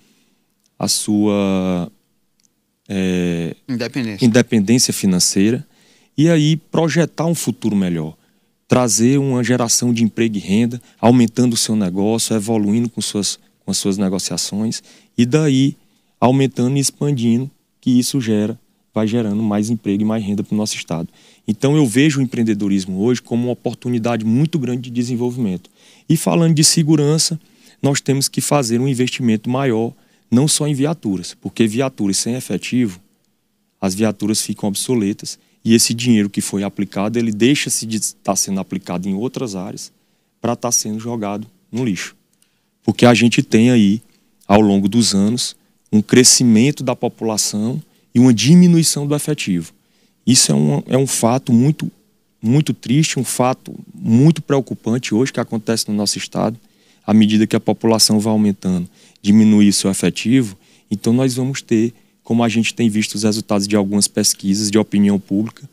a 0.79 0.89
sua 0.89 1.91
é, 2.89 3.57
independência. 3.69 4.25
independência 4.25 4.93
financeira 4.93 5.67
e 6.17 6.29
aí 6.29 6.57
projetar 6.57 7.27
um 7.27 7.35
futuro 7.35 7.77
melhor, 7.77 8.17
trazer 8.67 9.19
uma 9.19 9.45
geração 9.45 9.93
de 9.93 10.03
emprego 10.03 10.37
e 10.37 10.41
renda, 10.41 10.81
aumentando 11.01 11.55
o 11.55 11.57
seu 11.57 11.77
negócio, 11.77 12.35
evoluindo 12.35 12.89
com, 12.89 13.01
suas, 13.01 13.39
com 13.65 13.71
as 13.71 13.79
suas 13.79 13.99
negociações 13.99 14.83
e 15.17 15.27
daí 15.27 15.77
aumentando 16.21 16.77
e 16.77 16.81
expandindo 16.81 17.51
que 17.81 17.91
isso 17.91 18.21
gera, 18.21 18.59
vai 18.95 19.07
gerando 19.07 19.43
mais 19.43 19.69
emprego 19.69 20.03
e 20.03 20.07
mais 20.07 20.25
renda 20.25 20.43
para 20.43 20.55
o 20.55 20.57
nosso 20.57 20.75
Estado. 20.75 21.09
Então 21.47 21.77
eu 21.77 21.87
vejo 21.87 22.19
o 22.19 22.23
empreendedorismo 22.23 22.99
hoje 23.03 23.21
como 23.21 23.45
uma 23.45 23.53
oportunidade 23.53 24.25
muito 24.25 24.59
grande 24.59 24.83
de 24.83 24.91
desenvolvimento. 24.91 25.71
E 26.09 26.17
falando 26.17 26.55
de 26.55 26.65
segurança, 26.65 27.39
nós 27.83 28.01
temos 28.01 28.29
que 28.29 28.41
fazer 28.41 28.81
um 28.81 28.89
investimento 28.89 29.51
maior 29.51 29.93
não 30.31 30.49
só 30.49 30.67
em 30.67 30.75
viaturas, 30.75 31.35
porque 31.35 31.67
viaturas 31.67 32.17
sem 32.17 32.35
efetivo, 32.35 33.01
as 33.81 33.95
viaturas 33.95 34.41
ficam 34.41 34.69
obsoletas 34.69 35.39
e 35.65 35.75
esse 35.75 35.93
dinheiro 35.93 36.31
que 36.31 36.41
foi 36.41 36.63
aplicado, 36.63 37.19
ele 37.19 37.33
deixa-se 37.33 37.87
de 37.87 37.97
estar 37.97 38.17
tá 38.23 38.37
sendo 38.37 38.61
aplicado 38.61 39.09
em 39.09 39.15
outras 39.15 39.55
áreas 39.55 39.93
para 40.41 40.53
estar 40.53 40.69
tá 40.69 40.73
sendo 40.73 41.01
jogado 41.01 41.47
no 41.71 41.85
lixo. 41.85 42.15
Porque 42.83 43.05
a 43.05 43.13
gente 43.13 43.43
tem 43.43 43.71
aí, 43.71 44.01
ao 44.47 44.61
longo 44.61 44.89
dos 44.89 45.15
anos, 45.15 45.57
um 45.93 46.01
crescimento 46.01 46.85
da 46.85 46.95
população 46.95 47.83
e 48.15 48.21
uma 48.21 48.33
diminuição 48.33 49.07
do 49.07 49.15
efetivo. 49.15 49.73
Isso 50.27 50.53
é 50.53 50.55
um, 50.55 50.83
é 50.87 50.97
um 50.97 51.07
fato 51.07 51.53
muito, 51.53 51.91
muito 52.41 52.73
triste, 52.73 53.19
um 53.19 53.25
fato 53.25 53.75
muito 53.95 54.41
preocupante 54.41 55.15
hoje 55.15 55.33
que 55.33 55.41
acontece 55.41 55.89
no 55.89 55.95
nosso 55.95 56.17
estado. 56.17 56.57
À 57.05 57.15
medida 57.15 57.47
que 57.47 57.55
a 57.55 57.61
população 57.61 58.19
vai 58.19 58.33
aumentando, 58.33 58.89
diminuir 59.27 59.73
seu 59.73 59.91
efetivo, 59.91 60.57
então 60.91 61.13
nós 61.13 61.35
vamos 61.35 61.61
ter, 61.61 61.93
como 62.23 62.45
a 62.45 62.49
gente 62.49 62.73
tem 62.75 62.89
visto 62.89 63.15
os 63.15 63.25
resultados 63.25 63.67
de 63.67 63.75
algumas 63.75 64.07
pesquisas 64.07 64.71
de 64.71 64.79
opinião 64.79 65.19
pública, 65.19 65.69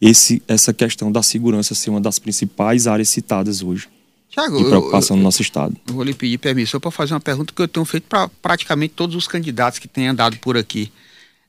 esse, 0.00 0.42
essa 0.48 0.72
questão 0.72 1.10
da 1.10 1.22
segurança 1.22 1.74
ser 1.74 1.90
uma 1.90 2.00
das 2.00 2.18
principais 2.18 2.86
áreas 2.86 3.08
citadas 3.08 3.62
hoje 3.62 3.88
Thiago, 4.30 4.58
de 4.58 4.64
preocupação 4.64 5.14
eu, 5.14 5.18
eu, 5.18 5.22
no 5.22 5.24
nosso 5.24 5.42
Estado. 5.42 5.76
Eu 5.86 5.94
vou 5.94 6.02
lhe 6.02 6.14
pedir 6.14 6.38
permissão 6.38 6.80
para 6.80 6.90
fazer 6.90 7.14
uma 7.14 7.20
pergunta 7.20 7.52
que 7.54 7.60
eu 7.60 7.68
tenho 7.68 7.84
feito 7.84 8.04
para 8.08 8.28
praticamente 8.40 8.94
todos 8.94 9.14
os 9.14 9.28
candidatos 9.28 9.78
que 9.78 9.86
têm 9.86 10.08
andado 10.08 10.36
por 10.38 10.56
aqui. 10.56 10.92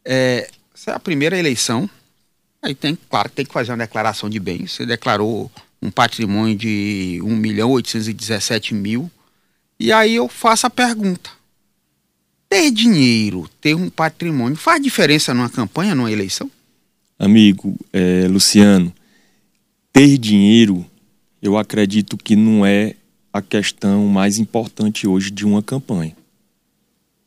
É, 0.04 0.50
essa 0.76 0.92
é 0.92 0.94
a 0.94 1.00
primeira 1.00 1.38
eleição, 1.38 1.90
aí 2.62 2.76
tem, 2.76 2.98
claro, 3.10 3.30
tem 3.30 3.46
que 3.46 3.54
fazer 3.54 3.72
uma 3.72 3.78
declaração 3.78 4.30
de 4.30 4.40
bens. 4.40 4.74
Você 4.74 4.86
declarou 4.86 5.52
um 5.82 5.92
patrimônio 5.92 6.56
de 6.56 7.20
1 7.24 7.36
milhão 7.36 7.72
817 7.72 8.74
mil. 8.74 9.12
E 9.80 9.92
aí 9.92 10.16
eu 10.16 10.30
faço 10.30 10.66
a 10.66 10.70
pergunta. 10.70 11.30
Ter 12.54 12.70
dinheiro, 12.70 13.50
ter 13.60 13.74
um 13.74 13.90
patrimônio, 13.90 14.56
faz 14.56 14.80
diferença 14.80 15.34
numa 15.34 15.50
campanha, 15.50 15.96
numa 15.96 16.12
eleição? 16.12 16.52
Amigo, 17.18 17.76
é, 17.92 18.28
Luciano, 18.28 18.94
ter 19.92 20.20
dinheiro 20.20 20.86
eu 21.42 21.58
acredito 21.58 22.16
que 22.16 22.36
não 22.36 22.64
é 22.64 22.94
a 23.34 23.42
questão 23.42 24.06
mais 24.06 24.38
importante 24.38 25.08
hoje 25.08 25.32
de 25.32 25.44
uma 25.48 25.64
campanha. 25.64 26.16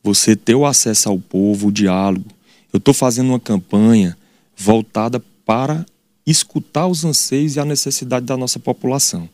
Você 0.01 0.37
ter 0.37 0.55
o 0.55 0.65
acesso 0.65 1.09
ao 1.09 1.19
povo, 1.19 1.67
o 1.67 1.73
diálogo. 1.73 2.31
Eu 2.73 2.79
estou 2.79 2.95
fazendo 2.95 3.31
uma 3.31 3.41
campanha 3.41 4.17
voltada 4.57 5.21
para 5.45 5.85
escutar 6.25 6.87
os 6.87 7.05
anseios 7.05 7.57
e 7.57 7.61
a 7.61 7.65
necessidade 7.65 8.27
da 8.27 8.37
nossa 8.37 8.61
população. 8.61 9.29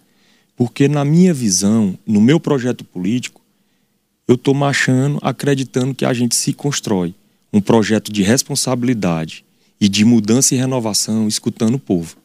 Porque, 0.57 0.89
na 0.89 1.05
minha 1.05 1.35
visão, 1.35 1.99
no 2.07 2.19
meu 2.19 2.41
projeto 2.41 2.83
político, 2.83 3.42
eu 4.33 4.37
estou 4.37 4.55
marchando 4.55 5.19
acreditando 5.21 5.95
que 5.95 6.07
a 6.07 6.12
gente 6.15 6.35
se 6.35 6.55
constrói 6.55 7.15
um 7.53 7.61
projeto 7.61 8.11
de 8.11 8.23
responsabilidade 8.23 9.45
e 9.79 9.91
de 9.91 10.07
mudança 10.07 10.55
e 10.55 10.59
renovação, 10.59 11.29
escutando 11.29 11.75
o 11.75 11.79
povo. 11.79 12.17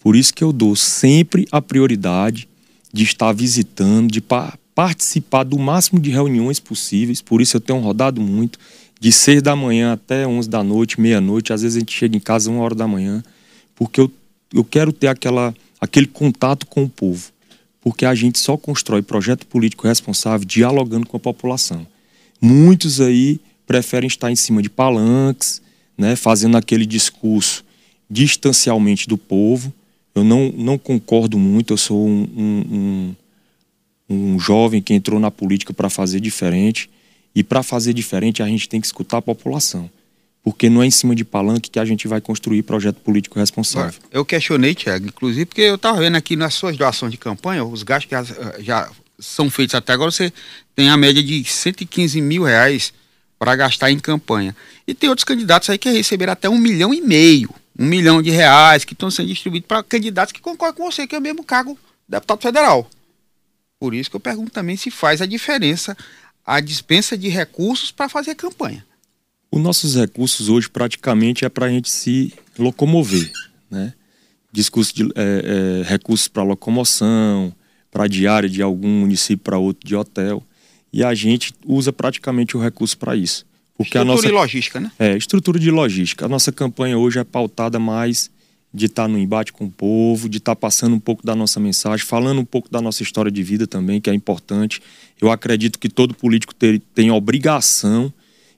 Por 0.00 0.16
isso 0.16 0.34
que 0.34 0.42
eu 0.42 0.52
dou 0.52 0.74
sempre 0.74 1.46
a 1.52 1.62
prioridade 1.62 2.48
de 2.92 3.04
estar 3.04 3.32
visitando, 3.32 4.10
de 4.10 4.20
pa 4.20 4.58
participar 4.74 5.44
do 5.44 5.58
máximo 5.58 6.00
de 6.00 6.10
reuniões 6.10 6.58
possíveis. 6.58 7.20
Por 7.20 7.42
isso 7.42 7.58
eu 7.58 7.60
tenho 7.60 7.78
rodado 7.78 8.20
muito, 8.20 8.58
de 8.98 9.12
seis 9.12 9.42
da 9.42 9.54
manhã 9.54 9.92
até 9.92 10.26
onze 10.26 10.48
da 10.48 10.64
noite, 10.64 11.00
meia-noite. 11.00 11.52
Às 11.52 11.62
vezes 11.62 11.76
a 11.76 11.80
gente 11.80 11.92
chega 11.92 12.16
em 12.16 12.20
casa 12.20 12.50
uma 12.50 12.62
hora 12.62 12.74
da 12.74 12.88
manhã, 12.88 13.22
porque 13.76 14.00
eu, 14.00 14.10
eu 14.52 14.64
quero 14.64 14.90
ter 14.92 15.08
aquela, 15.08 15.54
aquele 15.80 16.06
contato 16.06 16.66
com 16.66 16.82
o 16.84 16.88
povo. 16.88 17.31
Porque 17.82 18.06
a 18.06 18.14
gente 18.14 18.38
só 18.38 18.56
constrói 18.56 19.02
projeto 19.02 19.46
político 19.46 19.86
responsável 19.86 20.46
dialogando 20.46 21.06
com 21.06 21.16
a 21.16 21.20
população. 21.20 21.86
Muitos 22.40 23.00
aí 23.00 23.40
preferem 23.66 24.06
estar 24.06 24.30
em 24.30 24.36
cima 24.36 24.62
de 24.62 24.70
palanques, 24.70 25.60
né, 25.98 26.16
fazendo 26.16 26.56
aquele 26.56 26.86
discurso 26.86 27.64
distancialmente 28.08 29.08
do 29.08 29.16
povo, 29.18 29.72
eu 30.14 30.22
não, 30.22 30.52
não 30.52 30.76
concordo 30.76 31.38
muito, 31.38 31.72
eu 31.72 31.78
sou 31.78 32.06
um, 32.06 32.28
um, 32.36 33.14
um, 34.10 34.34
um 34.34 34.38
jovem 34.38 34.82
que 34.82 34.92
entrou 34.92 35.18
na 35.18 35.30
política 35.30 35.72
para 35.72 35.88
fazer 35.88 36.20
diferente. 36.20 36.90
E 37.34 37.42
para 37.42 37.62
fazer 37.62 37.94
diferente, 37.94 38.42
a 38.42 38.46
gente 38.46 38.68
tem 38.68 38.78
que 38.78 38.86
escutar 38.86 39.18
a 39.18 39.22
população. 39.22 39.90
Porque 40.42 40.68
não 40.68 40.82
é 40.82 40.86
em 40.86 40.90
cima 40.90 41.14
de 41.14 41.24
palanque 41.24 41.70
que 41.70 41.78
a 41.78 41.84
gente 41.84 42.08
vai 42.08 42.20
construir 42.20 42.62
projeto 42.62 42.96
político 42.96 43.38
responsável. 43.38 44.00
Eu 44.10 44.24
questionei, 44.24 44.74
Tiago, 44.74 45.06
inclusive, 45.06 45.46
porque 45.46 45.60
eu 45.60 45.76
estava 45.76 45.98
vendo 46.00 46.16
aqui 46.16 46.34
nas 46.34 46.54
suas 46.54 46.76
doações 46.76 47.12
de 47.12 47.18
campanha, 47.18 47.64
os 47.64 47.82
gastos 47.82 48.08
que 48.08 48.14
já, 48.14 48.60
já 48.60 48.90
são 49.20 49.48
feitos 49.48 49.74
até 49.74 49.92
agora, 49.92 50.10
você 50.10 50.32
tem 50.74 50.90
a 50.90 50.96
média 50.96 51.22
de 51.22 51.44
115 51.44 52.20
mil 52.20 52.42
reais 52.42 52.92
para 53.38 53.54
gastar 53.54 53.90
em 53.90 53.98
campanha. 54.00 54.56
E 54.86 54.94
tem 54.94 55.08
outros 55.08 55.24
candidatos 55.24 55.70
aí 55.70 55.78
que 55.78 55.90
receberam 55.90 56.32
até 56.32 56.48
um 56.48 56.58
milhão 56.58 56.92
e 56.92 57.00
meio 57.00 57.48
um 57.78 57.86
milhão 57.86 58.22
de 58.22 58.30
reais 58.30 58.84
que 58.84 58.92
estão 58.92 59.10
sendo 59.10 59.28
distribuídos 59.28 59.66
para 59.66 59.82
candidatos 59.82 60.32
que 60.32 60.40
concordam 60.40 60.76
com 60.76 60.90
você, 60.90 61.06
que 61.06 61.14
é 61.14 61.18
o 61.18 61.22
mesmo 61.22 61.42
cargo 61.42 61.78
deputado 62.08 62.42
federal. 62.42 62.88
Por 63.78 63.94
isso 63.94 64.10
que 64.10 64.16
eu 64.16 64.20
pergunto 64.20 64.50
também 64.50 64.76
se 64.76 64.90
faz 64.90 65.20
a 65.20 65.26
diferença 65.26 65.96
a 66.44 66.60
dispensa 66.60 67.16
de 67.16 67.28
recursos 67.28 67.92
para 67.92 68.08
fazer 68.08 68.34
campanha. 68.34 68.84
Os 69.52 69.60
nossos 69.60 69.94
recursos 69.96 70.48
hoje 70.48 70.66
praticamente 70.70 71.44
é 71.44 71.48
para 71.50 71.66
a 71.66 71.68
gente 71.68 71.90
se 71.90 72.32
locomover, 72.58 73.30
né? 73.70 73.92
Discurso 74.50 74.94
de 74.94 75.02
é, 75.14 75.82
é, 75.84 75.88
recursos 75.88 76.26
para 76.26 76.42
locomoção, 76.42 77.54
para 77.90 78.06
diária 78.06 78.48
de 78.48 78.62
algum 78.62 78.88
município 78.88 79.44
para 79.44 79.58
outro 79.58 79.86
de 79.86 79.94
hotel. 79.94 80.42
E 80.90 81.04
a 81.04 81.12
gente 81.12 81.52
usa 81.66 81.92
praticamente 81.92 82.56
o 82.56 82.60
recurso 82.60 82.96
para 82.96 83.14
isso. 83.14 83.44
Porque 83.76 83.98
estrutura 83.98 84.12
a 84.12 84.14
nossa, 84.14 84.26
de 84.26 84.32
logística, 84.32 84.80
né? 84.80 84.90
É, 84.98 85.16
estrutura 85.18 85.58
de 85.58 85.70
logística. 85.70 86.24
A 86.24 86.28
nossa 86.28 86.50
campanha 86.50 86.96
hoje 86.96 87.18
é 87.18 87.24
pautada 87.24 87.78
mais 87.78 88.30
de 88.72 88.86
estar 88.86 89.02
tá 89.02 89.08
no 89.08 89.18
embate 89.18 89.52
com 89.52 89.66
o 89.66 89.70
povo, 89.70 90.30
de 90.30 90.38
estar 90.38 90.54
tá 90.54 90.56
passando 90.56 90.94
um 90.94 91.00
pouco 91.00 91.26
da 91.26 91.36
nossa 91.36 91.60
mensagem, 91.60 92.06
falando 92.06 92.40
um 92.40 92.44
pouco 92.44 92.70
da 92.70 92.80
nossa 92.80 93.02
história 93.02 93.30
de 93.30 93.42
vida 93.42 93.66
também, 93.66 94.00
que 94.00 94.08
é 94.08 94.14
importante. 94.14 94.80
Eu 95.20 95.30
acredito 95.30 95.78
que 95.78 95.90
todo 95.90 96.14
político 96.14 96.54
ter, 96.54 96.80
tem 96.94 97.10
obrigação 97.10 98.10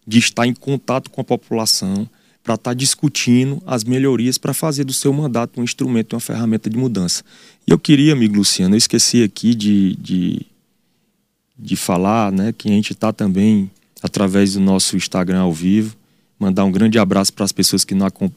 de 0.06 0.18
estar 0.18 0.46
em 0.46 0.54
contato 0.54 1.10
com 1.10 1.20
a 1.20 1.24
população 1.24 2.08
para 2.42 2.54
estar 2.54 2.70
tá 2.70 2.74
discutindo 2.74 3.62
as 3.66 3.84
melhorias 3.84 4.36
para 4.36 4.52
fazer 4.52 4.84
do 4.84 4.92
seu 4.92 5.12
mandato 5.12 5.58
um 5.58 5.64
instrumento, 5.64 6.12
uma 6.12 6.20
ferramenta 6.20 6.68
de 6.68 6.76
mudança. 6.76 7.24
E 7.66 7.70
eu 7.70 7.78
queria, 7.78 8.12
amigo 8.12 8.36
Luciano, 8.36 8.74
eu 8.74 8.78
esqueci 8.78 9.22
aqui 9.22 9.54
de, 9.54 9.96
de, 9.96 10.46
de 11.58 11.74
falar 11.74 12.30
né, 12.30 12.52
que 12.52 12.68
a 12.68 12.72
gente 12.72 12.92
está 12.92 13.12
também 13.12 13.70
através 14.02 14.52
do 14.52 14.60
nosso 14.60 14.94
Instagram 14.94 15.40
ao 15.40 15.52
vivo. 15.52 15.96
Mandar 16.38 16.64
um 16.66 16.70
grande 16.70 16.98
abraço 16.98 17.32
para 17.32 17.46
as 17.46 17.52
pessoas 17.52 17.84
que 17.84 17.94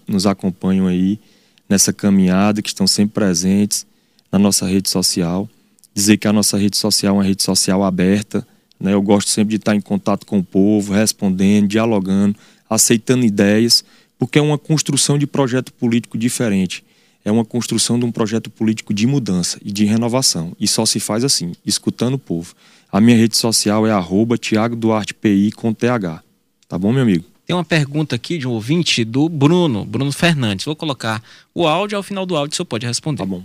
nos 0.07 0.25
acompanham 0.25 0.87
aí 0.87 1.19
nessa 1.67 1.91
caminhada, 1.91 2.61
que 2.61 2.69
estão 2.69 2.87
sempre 2.87 3.15
presentes 3.15 3.85
na 4.31 4.39
nossa 4.39 4.65
rede 4.65 4.89
social. 4.89 5.49
Dizer 5.93 6.15
que 6.15 6.27
a 6.27 6.31
nossa 6.31 6.57
rede 6.57 6.77
social 6.77 7.15
é 7.15 7.17
uma 7.17 7.23
rede 7.23 7.43
social 7.43 7.83
aberta. 7.83 8.47
Né? 8.79 8.93
Eu 8.93 9.01
gosto 9.01 9.29
sempre 9.29 9.51
de 9.51 9.57
estar 9.57 9.75
em 9.75 9.81
contato 9.81 10.25
com 10.25 10.39
o 10.39 10.43
povo, 10.43 10.93
respondendo, 10.93 11.67
dialogando, 11.67 12.35
aceitando 12.69 13.25
ideias, 13.25 13.83
porque 14.17 14.39
é 14.39 14.41
uma 14.41 14.57
construção 14.57 15.17
de 15.17 15.27
projeto 15.27 15.73
político 15.73 16.17
diferente. 16.17 16.83
É 17.23 17.31
uma 17.31 17.43
construção 17.43 17.99
de 17.99 18.05
um 18.05 18.11
projeto 18.11 18.49
político 18.49 18.93
de 18.93 19.05
mudança 19.05 19.59
e 19.63 19.71
de 19.71 19.83
renovação. 19.83 20.53
E 20.59 20.67
só 20.67 20.85
se 20.85 20.99
faz 20.99 21.23
assim, 21.23 21.53
escutando 21.65 22.13
o 22.13 22.19
povo. 22.19 22.53
A 22.91 23.01
minha 23.01 23.17
rede 23.17 23.35
social 23.35 23.85
é 23.85 23.91
arroba 23.91 24.37
Thiago 24.37 24.75
Duarte 24.75 25.13
PI 25.13 25.51
com 25.51 25.73
TH. 25.73 26.23
Tá 26.69 26.77
bom, 26.77 26.93
meu 26.93 27.01
amigo? 27.01 27.25
Tem 27.45 27.55
uma 27.55 27.63
pergunta 27.63 28.15
aqui 28.15 28.37
de 28.37 28.47
um 28.47 28.51
ouvinte 28.51 29.05
do 29.05 29.29
Bruno, 29.29 29.85
Bruno 29.85 30.11
Fernandes. 30.11 30.65
Vou 30.65 30.75
colocar 30.75 31.23
o 31.53 31.65
áudio, 31.65 31.97
ao 31.97 32.03
final 32.03 32.25
do 32.25 32.35
áudio 32.35 32.55
você 32.55 32.65
pode 32.65 32.85
responder. 32.85 33.19
Tá 33.19 33.25
bom. 33.25 33.43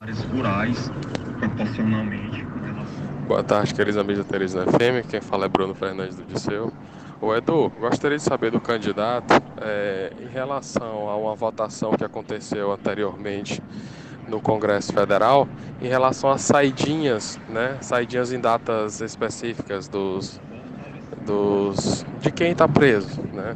Áreas 0.00 0.20
rurais, 0.24 0.90
proporcionalmente. 1.38 2.47
Boa 3.28 3.44
tarde, 3.44 3.74
queridos 3.74 3.98
amigos 3.98 4.24
da 4.24 4.32
Teresina 4.32 4.64
FM. 4.64 5.06
Quem 5.06 5.20
fala 5.20 5.44
é 5.44 5.48
Bruno 5.50 5.74
Fernandes 5.74 6.16
do 6.16 6.24
Disseu. 6.24 6.72
O 7.20 7.34
Edu, 7.34 7.70
gostaria 7.78 8.16
de 8.16 8.22
saber 8.22 8.50
do 8.50 8.58
candidato 8.58 9.34
é, 9.60 10.10
em 10.18 10.28
relação 10.28 11.10
a 11.10 11.14
uma 11.14 11.34
votação 11.34 11.92
que 11.92 12.02
aconteceu 12.02 12.72
anteriormente 12.72 13.62
no 14.26 14.40
Congresso 14.40 14.94
Federal 14.94 15.46
em 15.78 15.88
relação 15.88 16.30
às 16.30 16.40
saidinhas, 16.40 17.38
né? 17.50 17.76
Saidinhas 17.82 18.32
em 18.32 18.40
datas 18.40 19.02
específicas 19.02 19.88
dos, 19.88 20.40
dos 21.26 22.06
de 22.22 22.30
quem 22.30 22.52
está 22.52 22.66
preso, 22.66 23.20
né? 23.34 23.54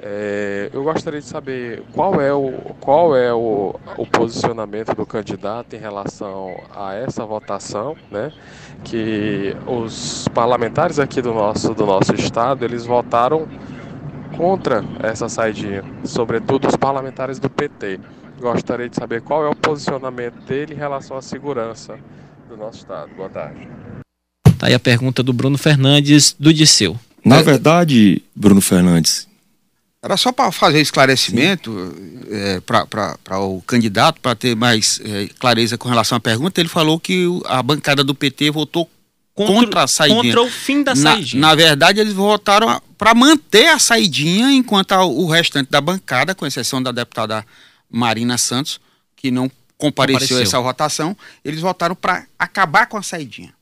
É, 0.00 0.70
eu 0.72 0.84
gostaria 0.84 1.20
de 1.20 1.26
saber 1.26 1.82
qual 1.92 2.20
é, 2.20 2.32
o, 2.32 2.52
qual 2.80 3.16
é 3.16 3.34
o, 3.34 3.74
o 3.96 4.06
posicionamento 4.06 4.94
do 4.94 5.04
candidato 5.04 5.74
em 5.74 5.78
relação 5.78 6.56
a 6.74 6.94
essa 6.94 7.24
votação, 7.26 7.96
né? 8.10 8.32
Que 8.84 9.56
os 9.66 10.28
parlamentares 10.28 11.00
aqui 11.00 11.20
do 11.20 11.34
nosso, 11.34 11.74
do 11.74 11.84
nosso 11.84 12.14
estado, 12.14 12.64
eles 12.64 12.86
votaram 12.86 13.48
contra 14.36 14.84
essa 15.02 15.28
saidinha, 15.28 15.82
sobretudo 16.04 16.68
os 16.68 16.76
parlamentares 16.76 17.40
do 17.40 17.50
PT. 17.50 17.98
Gostaria 18.40 18.88
de 18.88 18.94
saber 18.94 19.20
qual 19.20 19.44
é 19.44 19.48
o 19.48 19.54
posicionamento 19.54 20.36
dele 20.46 20.74
em 20.74 20.76
relação 20.76 21.16
à 21.16 21.22
segurança 21.22 21.98
do 22.48 22.56
nosso 22.56 22.78
Estado. 22.78 23.10
Boa 23.16 23.28
tarde. 23.28 23.68
Tá 24.56 24.68
aí 24.68 24.74
a 24.74 24.78
pergunta 24.78 25.24
do 25.24 25.32
Bruno 25.32 25.58
Fernandes, 25.58 26.36
do 26.38 26.54
Disseu. 26.54 26.96
Na 27.24 27.42
verdade, 27.42 28.22
Bruno 28.34 28.60
Fernandes. 28.60 29.28
Era 30.00 30.16
só 30.16 30.30
para 30.30 30.52
fazer 30.52 30.80
esclarecimento 30.80 31.94
é, 32.30 32.60
para 32.60 33.38
o 33.40 33.60
candidato, 33.62 34.20
para 34.20 34.36
ter 34.36 34.54
mais 34.54 35.00
é, 35.04 35.28
clareza 35.38 35.76
com 35.76 35.88
relação 35.88 36.16
à 36.16 36.20
pergunta. 36.20 36.60
Ele 36.60 36.68
falou 36.68 37.00
que 37.00 37.26
a 37.46 37.60
bancada 37.62 38.04
do 38.04 38.14
PT 38.14 38.52
votou 38.52 38.88
contra, 39.34 39.54
contra 39.54 39.82
a 39.82 39.88
saidinha. 39.88 40.22
Contra 40.22 40.42
o 40.42 40.50
fim 40.50 40.84
da 40.84 40.94
saidinha. 40.94 41.40
Na, 41.40 41.54
verdade, 41.54 41.98
eles 41.98 42.12
votaram 42.12 42.80
para 42.96 43.12
manter 43.12 43.68
a 43.68 43.78
saidinha, 43.78 44.52
enquanto 44.52 44.92
o 44.92 45.26
restante 45.26 45.68
da 45.68 45.80
bancada, 45.80 46.32
com 46.32 46.46
exceção 46.46 46.80
da 46.80 46.92
deputada 46.92 47.44
Marina 47.90 48.38
Santos, 48.38 48.80
que 49.16 49.32
não 49.32 49.50
compareceu, 49.76 50.20
compareceu. 50.20 50.38
a 50.38 50.42
essa 50.42 50.60
votação, 50.60 51.16
eles 51.44 51.60
votaram 51.60 51.96
para 51.96 52.24
acabar 52.38 52.86
com 52.86 52.96
a 52.96 53.02
saidinha 53.02 53.52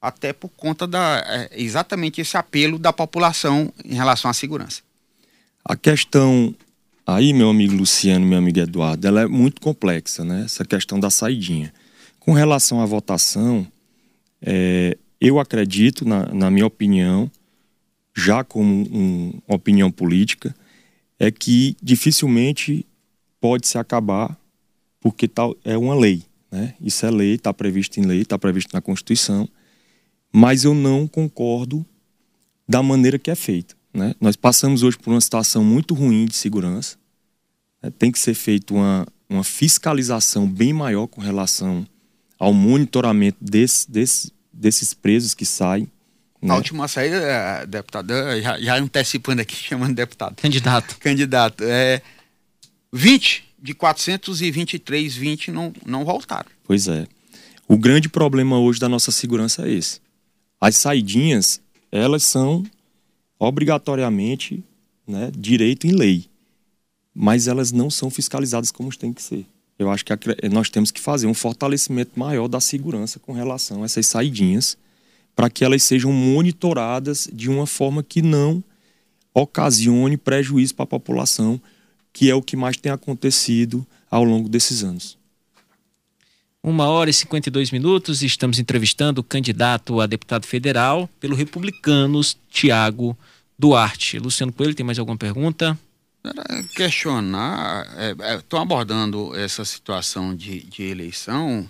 até 0.00 0.34
por 0.34 0.50
conta 0.50 0.86
da 0.86 1.24
é, 1.26 1.50
exatamente 1.52 2.20
esse 2.20 2.36
apelo 2.36 2.78
da 2.78 2.92
população 2.92 3.72
em 3.82 3.94
relação 3.94 4.30
à 4.30 4.34
segurança. 4.34 4.82
A 5.64 5.76
questão 5.76 6.54
aí, 7.06 7.32
meu 7.32 7.48
amigo 7.48 7.74
Luciano, 7.74 8.26
meu 8.26 8.38
amigo 8.38 8.58
Eduardo, 8.58 9.06
ela 9.06 9.22
é 9.22 9.26
muito 9.26 9.60
complexa, 9.60 10.24
né? 10.24 10.42
Essa 10.44 10.64
questão 10.64 11.00
da 11.00 11.10
saidinha. 11.10 11.72
Com 12.20 12.32
relação 12.32 12.80
à 12.80 12.86
votação, 12.86 13.66
é, 14.42 14.96
eu 15.20 15.38
acredito, 15.38 16.06
na, 16.06 16.26
na, 16.26 16.50
minha 16.50 16.66
opinião, 16.66 17.30
já 18.14 18.44
como 18.44 18.72
um, 18.72 19.40
uma 19.46 19.56
opinião 19.56 19.90
política, 19.90 20.54
é 21.18 21.30
que 21.30 21.76
dificilmente 21.82 22.86
pode 23.40 23.66
se 23.66 23.78
acabar 23.78 24.38
porque 25.00 25.28
tal 25.28 25.56
é 25.64 25.76
uma 25.76 25.94
lei, 25.94 26.22
né? 26.50 26.74
Isso 26.80 27.04
é 27.04 27.10
lei, 27.10 27.34
está 27.34 27.52
previsto 27.52 27.98
em 27.98 28.04
lei, 28.04 28.22
está 28.22 28.38
previsto 28.38 28.72
na 28.72 28.80
Constituição 28.80 29.48
mas 30.36 30.64
eu 30.64 30.74
não 30.74 31.06
concordo 31.06 31.86
da 32.68 32.82
maneira 32.82 33.20
que 33.20 33.30
é 33.30 33.36
feita. 33.36 33.76
Né? 33.94 34.14
Nós 34.20 34.34
passamos 34.34 34.82
hoje 34.82 34.98
por 34.98 35.12
uma 35.12 35.20
situação 35.20 35.64
muito 35.64 35.94
ruim 35.94 36.26
de 36.26 36.34
segurança. 36.34 36.96
Né? 37.80 37.92
Tem 37.96 38.10
que 38.10 38.18
ser 38.18 38.34
feita 38.34 38.74
uma, 38.74 39.06
uma 39.30 39.44
fiscalização 39.44 40.48
bem 40.48 40.72
maior 40.72 41.06
com 41.06 41.20
relação 41.20 41.86
ao 42.38 42.52
monitoramento 42.52 43.38
desse, 43.40 43.88
desse, 43.88 44.32
desses 44.52 44.92
presos 44.92 45.32
que 45.32 45.46
saem. 45.46 45.88
Né? 46.42 46.52
A 46.52 46.56
última 46.56 46.88
saída, 46.88 47.64
deputada, 47.66 48.42
já, 48.42 48.60
já 48.60 48.76
antecipando 48.76 49.40
aqui, 49.40 49.54
chamando 49.62 49.94
deputado. 49.94 50.34
Candidato. 50.36 50.98
Candidato. 50.98 51.62
É, 51.62 52.02
20 52.92 53.44
de 53.62 53.74
423, 53.74 55.14
20 55.14 55.50
não, 55.52 55.72
não 55.86 56.04
voltaram. 56.04 56.50
Pois 56.64 56.88
é. 56.88 57.06
O 57.66 57.78
grande 57.78 58.08
problema 58.08 58.58
hoje 58.58 58.78
da 58.78 58.88
nossa 58.88 59.10
segurança 59.10 59.66
é 59.66 59.72
esse. 59.72 60.00
As 60.60 60.76
saidinhas, 60.76 61.60
elas 61.90 62.24
são 62.24 62.62
obrigatoriamente 63.38 64.62
né, 65.06 65.30
direito 65.36 65.86
em 65.86 65.92
lei, 65.92 66.26
mas 67.14 67.46
elas 67.46 67.72
não 67.72 67.90
são 67.90 68.10
fiscalizadas 68.10 68.70
como 68.70 68.94
tem 68.96 69.12
que 69.12 69.22
ser. 69.22 69.46
Eu 69.78 69.90
acho 69.90 70.04
que 70.04 70.12
nós 70.50 70.70
temos 70.70 70.90
que 70.90 71.00
fazer 71.00 71.26
um 71.26 71.34
fortalecimento 71.34 72.18
maior 72.18 72.48
da 72.48 72.60
segurança 72.60 73.18
com 73.18 73.32
relação 73.32 73.82
a 73.82 73.86
essas 73.86 74.06
saidinhas, 74.06 74.78
para 75.34 75.50
que 75.50 75.64
elas 75.64 75.82
sejam 75.82 76.12
monitoradas 76.12 77.28
de 77.32 77.50
uma 77.50 77.66
forma 77.66 78.02
que 78.02 78.22
não 78.22 78.62
ocasione 79.34 80.16
prejuízo 80.16 80.76
para 80.76 80.84
a 80.84 80.88
população, 80.88 81.60
que 82.12 82.30
é 82.30 82.34
o 82.34 82.42
que 82.42 82.56
mais 82.56 82.76
tem 82.76 82.92
acontecido 82.92 83.84
ao 84.08 84.22
longo 84.22 84.48
desses 84.48 84.84
anos. 84.84 85.18
Uma 86.64 86.86
hora 86.86 87.10
e 87.10 87.12
52 87.12 87.70
minutos, 87.72 88.22
estamos 88.22 88.58
entrevistando 88.58 89.20
o 89.20 89.24
candidato 89.24 90.00
a 90.00 90.06
deputado 90.06 90.46
federal 90.46 91.10
pelo 91.20 91.36
Republicanos, 91.36 92.38
Tiago 92.50 93.14
Duarte. 93.58 94.18
Luciano 94.18 94.50
Coelho, 94.50 94.74
tem 94.74 94.86
mais 94.86 94.98
alguma 94.98 95.18
pergunta? 95.18 95.78
Questionar, 96.74 97.86
estão 98.38 98.60
é, 98.60 98.62
é, 98.62 98.62
abordando 98.62 99.36
essa 99.36 99.62
situação 99.62 100.34
de, 100.34 100.62
de 100.62 100.84
eleição 100.84 101.68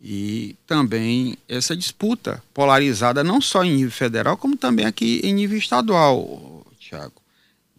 e 0.00 0.54
também 0.64 1.36
essa 1.48 1.76
disputa 1.76 2.40
polarizada, 2.54 3.24
não 3.24 3.40
só 3.40 3.64
em 3.64 3.74
nível 3.74 3.90
federal, 3.90 4.36
como 4.36 4.56
também 4.56 4.86
aqui 4.86 5.20
em 5.24 5.34
nível 5.34 5.58
estadual, 5.58 6.64
Tiago. 6.78 7.20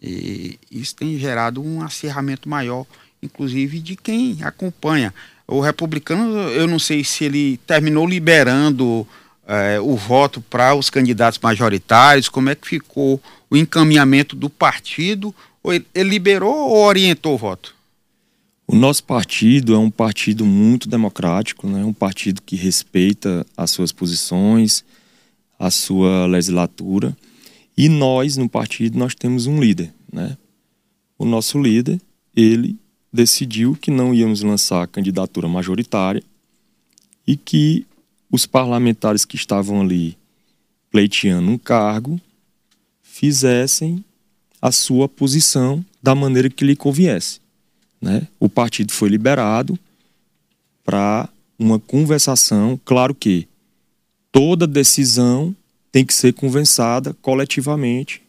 E 0.02 0.58
isso 0.70 0.94
tem 0.94 1.18
gerado 1.18 1.62
um 1.62 1.80
acirramento 1.80 2.46
maior, 2.46 2.84
inclusive 3.22 3.80
de 3.80 3.96
quem 3.96 4.42
acompanha 4.42 5.14
o 5.48 5.60
republicano, 5.60 6.38
eu 6.50 6.66
não 6.66 6.78
sei 6.78 7.02
se 7.02 7.24
ele 7.24 7.56
terminou 7.66 8.06
liberando 8.06 9.08
é, 9.46 9.80
o 9.80 9.96
voto 9.96 10.42
para 10.42 10.74
os 10.74 10.90
candidatos 10.90 11.40
majoritários, 11.42 12.28
como 12.28 12.50
é 12.50 12.54
que 12.54 12.68
ficou 12.68 13.20
o 13.48 13.56
encaminhamento 13.56 14.36
do 14.36 14.50
partido, 14.50 15.34
ou 15.62 15.72
ele, 15.72 15.86
ele 15.94 16.10
liberou 16.10 16.54
ou 16.54 16.84
orientou 16.84 17.34
o 17.34 17.38
voto? 17.38 17.74
O 18.66 18.76
nosso 18.76 19.02
partido 19.02 19.74
é 19.74 19.78
um 19.78 19.90
partido 19.90 20.44
muito 20.44 20.86
democrático, 20.86 21.66
né? 21.66 21.82
um 21.82 21.94
partido 21.94 22.42
que 22.42 22.54
respeita 22.54 23.46
as 23.56 23.70
suas 23.70 23.90
posições, 23.90 24.84
a 25.58 25.70
sua 25.70 26.26
legislatura. 26.26 27.16
E 27.74 27.88
nós, 27.88 28.36
no 28.36 28.46
partido, 28.46 28.98
nós 28.98 29.14
temos 29.14 29.46
um 29.46 29.58
líder. 29.58 29.94
Né? 30.12 30.36
O 31.18 31.24
nosso 31.24 31.58
líder, 31.58 31.98
ele 32.36 32.76
decidiu 33.12 33.76
que 33.80 33.90
não 33.90 34.14
íamos 34.14 34.42
lançar 34.42 34.86
candidatura 34.88 35.48
majoritária 35.48 36.22
e 37.26 37.36
que 37.36 37.86
os 38.30 38.46
parlamentares 38.46 39.24
que 39.24 39.36
estavam 39.36 39.80
ali 39.80 40.16
pleiteando 40.90 41.50
um 41.50 41.58
cargo 41.58 42.20
fizessem 43.02 44.04
a 44.60 44.72
sua 44.72 45.08
posição 45.08 45.84
da 46.02 46.14
maneira 46.14 46.50
que 46.50 46.64
lhe 46.64 46.76
conviesse. 46.76 47.40
Né? 48.00 48.26
O 48.38 48.48
partido 48.48 48.92
foi 48.92 49.08
liberado 49.08 49.78
para 50.84 51.28
uma 51.58 51.78
conversação. 51.78 52.78
Claro 52.84 53.14
que 53.14 53.48
toda 54.30 54.66
decisão 54.66 55.54
tem 55.90 56.04
que 56.04 56.14
ser 56.14 56.32
conversada 56.32 57.14
coletivamente 57.20 58.22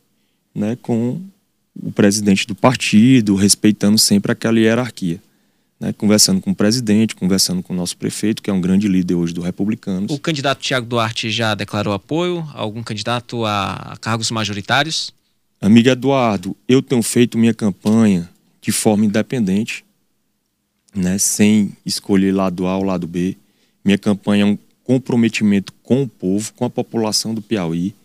né, 0.53 0.77
com 0.81 1.21
o 1.81 1.91
presidente 1.91 2.45
do 2.45 2.55
partido, 2.55 3.35
respeitando 3.35 3.97
sempre 3.97 4.31
aquela 4.31 4.59
hierarquia. 4.59 5.21
Né, 5.79 5.93
conversando 5.93 6.41
com 6.41 6.51
o 6.51 6.55
presidente, 6.55 7.15
conversando 7.15 7.63
com 7.63 7.71
o 7.71 7.75
nosso 7.75 7.95
prefeito, 7.95 8.41
que 8.43 8.49
é 8.49 8.53
um 8.53 8.59
grande 8.59 8.85
líder 8.85 9.15
hoje 9.15 9.33
do 9.33 9.39
Republicanos. 9.39 10.11
O 10.11 10.19
candidato 10.19 10.59
Tiago 10.59 10.85
Duarte 10.85 11.31
já 11.31 11.55
declarou 11.55 11.93
apoio? 11.93 12.45
Algum 12.53 12.83
candidato 12.83 13.45
a 13.45 13.97
cargos 14.01 14.29
majoritários? 14.29 15.13
Amigo 15.61 15.87
Eduardo, 15.87 16.53
eu 16.67 16.81
tenho 16.81 17.01
feito 17.01 17.37
minha 17.37 17.53
campanha 17.53 18.29
de 18.61 18.73
forma 18.73 19.05
independente, 19.05 19.85
né, 20.93 21.17
sem 21.17 21.71
escolher 21.85 22.33
lado 22.33 22.67
A 22.67 22.77
ou 22.77 22.83
lado 22.83 23.07
B. 23.07 23.37
Minha 23.83 23.97
campanha 23.97 24.43
é 24.43 24.45
um 24.45 24.57
comprometimento 24.83 25.71
com 25.81 26.03
o 26.03 26.07
povo, 26.07 26.51
com 26.55 26.65
a 26.65 26.69
população 26.69 27.33
do 27.33 27.41
Piauí, 27.41 27.95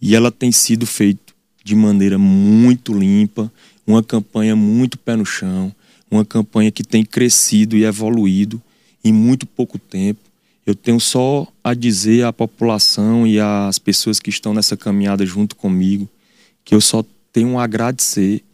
e 0.00 0.14
ela 0.14 0.30
tem 0.30 0.52
sido 0.52 0.86
feita 0.86 1.25
de 1.66 1.74
maneira 1.74 2.16
muito 2.16 2.96
limpa, 2.96 3.52
uma 3.84 4.00
campanha 4.00 4.54
muito 4.54 4.96
pé 4.96 5.16
no 5.16 5.26
chão, 5.26 5.74
uma 6.08 6.24
campanha 6.24 6.70
que 6.70 6.84
tem 6.84 7.04
crescido 7.04 7.76
e 7.76 7.84
evoluído 7.84 8.62
em 9.02 9.12
muito 9.12 9.44
pouco 9.44 9.76
tempo. 9.76 10.20
Eu 10.64 10.76
tenho 10.76 11.00
só 11.00 11.44
a 11.64 11.74
dizer 11.74 12.24
à 12.24 12.32
população 12.32 13.26
e 13.26 13.40
às 13.40 13.80
pessoas 13.80 14.20
que 14.20 14.30
estão 14.30 14.54
nessa 14.54 14.76
caminhada 14.76 15.26
junto 15.26 15.56
comigo 15.56 16.08
que 16.64 16.72
eu 16.72 16.80
só 16.80 17.04
tenho 17.32 17.58
a 17.58 17.64
agradecer 17.64 18.44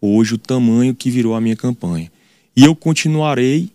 hoje 0.00 0.32
o 0.32 0.38
tamanho 0.38 0.94
que 0.94 1.10
virou 1.10 1.34
a 1.34 1.40
minha 1.42 1.56
campanha. 1.56 2.10
E 2.56 2.64
eu 2.64 2.74
continuarei 2.74 3.70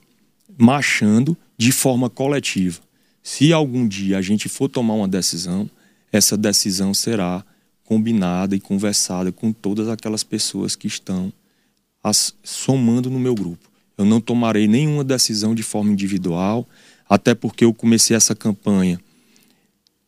marchando 0.57 1.37
de 1.55 1.71
forma 1.71 2.09
coletiva. 2.09 2.79
Se 3.21 3.53
algum 3.53 3.87
dia 3.87 4.17
a 4.17 4.23
gente 4.23 4.49
for 4.49 4.67
tomar 4.67 4.95
uma 4.95 5.07
decisão, 5.07 5.69
essa 6.11 6.35
decisão 6.35 6.95
será 6.95 7.45
combinada 7.91 8.55
e 8.55 8.59
conversada 8.61 9.33
com 9.33 9.51
todas 9.51 9.89
aquelas 9.89 10.23
pessoas 10.23 10.77
que 10.77 10.87
estão 10.87 11.29
as, 12.01 12.33
somando 12.41 13.09
no 13.09 13.19
meu 13.19 13.35
grupo. 13.35 13.69
Eu 13.97 14.05
não 14.05 14.21
tomarei 14.21 14.65
nenhuma 14.65 15.03
decisão 15.03 15.53
de 15.53 15.61
forma 15.61 15.91
individual, 15.91 16.65
até 17.09 17.35
porque 17.35 17.65
eu 17.65 17.73
comecei 17.73 18.15
essa 18.15 18.33
campanha 18.33 18.97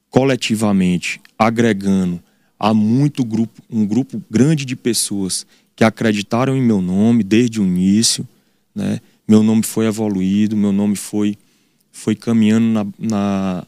coletivamente, 0.09 1.19
agregando 1.37 2.23
a 2.57 2.73
muito 2.73 3.21
grupo, 3.25 3.61
um 3.69 3.85
grupo 3.85 4.23
grande 4.31 4.63
de 4.63 4.77
pessoas 4.77 5.45
que 5.75 5.83
acreditaram 5.83 6.55
em 6.55 6.61
meu 6.61 6.81
nome 6.81 7.21
desde 7.21 7.59
o 7.59 7.65
início, 7.65 8.25
né? 8.73 9.01
Meu 9.27 9.43
nome 9.43 9.63
foi 9.63 9.87
evoluído, 9.87 10.55
meu 10.55 10.71
nome 10.71 10.95
foi 10.95 11.37
foi 11.91 12.15
caminhando 12.15 12.65
na, 12.65 12.87
na 12.97 13.67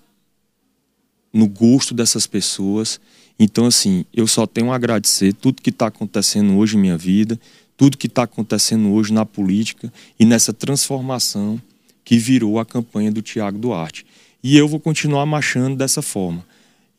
no 1.34 1.50
gosto 1.50 1.94
dessas 1.94 2.26
pessoas 2.26 2.98
então, 3.40 3.66
assim, 3.66 4.06
eu 4.14 4.28
só 4.28 4.48
tenho 4.48 4.72
a 4.72 4.76
agradecer 4.76 5.34
tudo 5.34 5.62
que 5.62 5.70
está 5.70 5.88
acontecendo 5.88 6.58
hoje 6.58 6.78
em 6.78 6.80
minha 6.80 6.98
vida, 6.98 7.40
tudo 7.76 7.98
que 7.98 8.08
está 8.08 8.24
acontecendo 8.24 8.92
hoje 8.94 9.12
na 9.12 9.26
política 9.26 9.92
e 10.20 10.26
nessa 10.26 10.54
transformação 10.54 11.62
que 12.04 12.18
virou 12.18 12.60
a 12.60 12.66
campanha 12.66 13.12
do 13.12 13.22
Tiago 13.22 13.58
Duarte. 13.58 14.06
E 14.42 14.56
eu 14.56 14.68
vou 14.68 14.80
continuar 14.80 15.26
marchando 15.26 15.76
dessa 15.76 16.02
forma. 16.02 16.46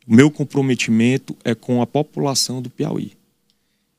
Meu 0.07 0.31
comprometimento 0.31 1.37
é 1.45 1.55
com 1.55 1.81
a 1.81 1.87
população 1.87 2.61
do 2.61 2.69
Piauí. 2.69 3.13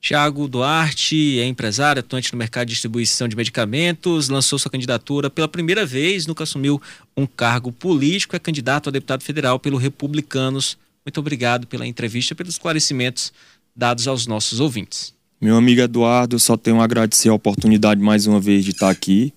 Tiago 0.00 0.46
Duarte 0.46 1.40
é 1.40 1.44
empresário, 1.44 2.00
atuante 2.00 2.32
no 2.32 2.38
mercado 2.38 2.68
de 2.68 2.74
distribuição 2.74 3.26
de 3.26 3.34
medicamentos, 3.34 4.28
lançou 4.28 4.58
sua 4.58 4.70
candidatura 4.70 5.28
pela 5.28 5.48
primeira 5.48 5.84
vez, 5.84 6.24
nunca 6.24 6.44
assumiu 6.44 6.80
um 7.16 7.26
cargo 7.26 7.72
político, 7.72 8.36
é 8.36 8.38
candidato 8.38 8.88
a 8.88 8.92
deputado 8.92 9.22
federal 9.22 9.58
pelo 9.58 9.76
Republicanos. 9.76 10.78
Muito 11.08 11.20
obrigado 11.20 11.66
pela 11.66 11.86
entrevista, 11.86 12.34
pelos 12.34 12.52
esclarecimentos 12.52 13.32
dados 13.74 14.06
aos 14.06 14.26
nossos 14.26 14.60
ouvintes. 14.60 15.14
Meu 15.40 15.56
amigo 15.56 15.80
Eduardo, 15.80 16.38
só 16.38 16.54
tenho 16.54 16.82
a 16.82 16.84
agradecer 16.84 17.30
a 17.30 17.32
oportunidade 17.32 17.98
mais 17.98 18.26
uma 18.26 18.38
vez 18.38 18.62
de 18.62 18.72
estar 18.72 18.90
aqui. 18.90 19.32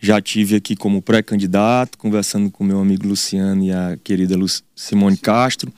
Já 0.00 0.20
tive 0.20 0.54
aqui 0.54 0.76
como 0.76 1.02
pré-candidato, 1.02 1.98
conversando 1.98 2.48
com 2.48 2.62
meu 2.62 2.78
amigo 2.78 3.08
Luciano 3.08 3.64
e 3.64 3.72
a 3.72 3.98
querida 4.04 4.36
Simone 4.76 5.16
Castro. 5.16 5.72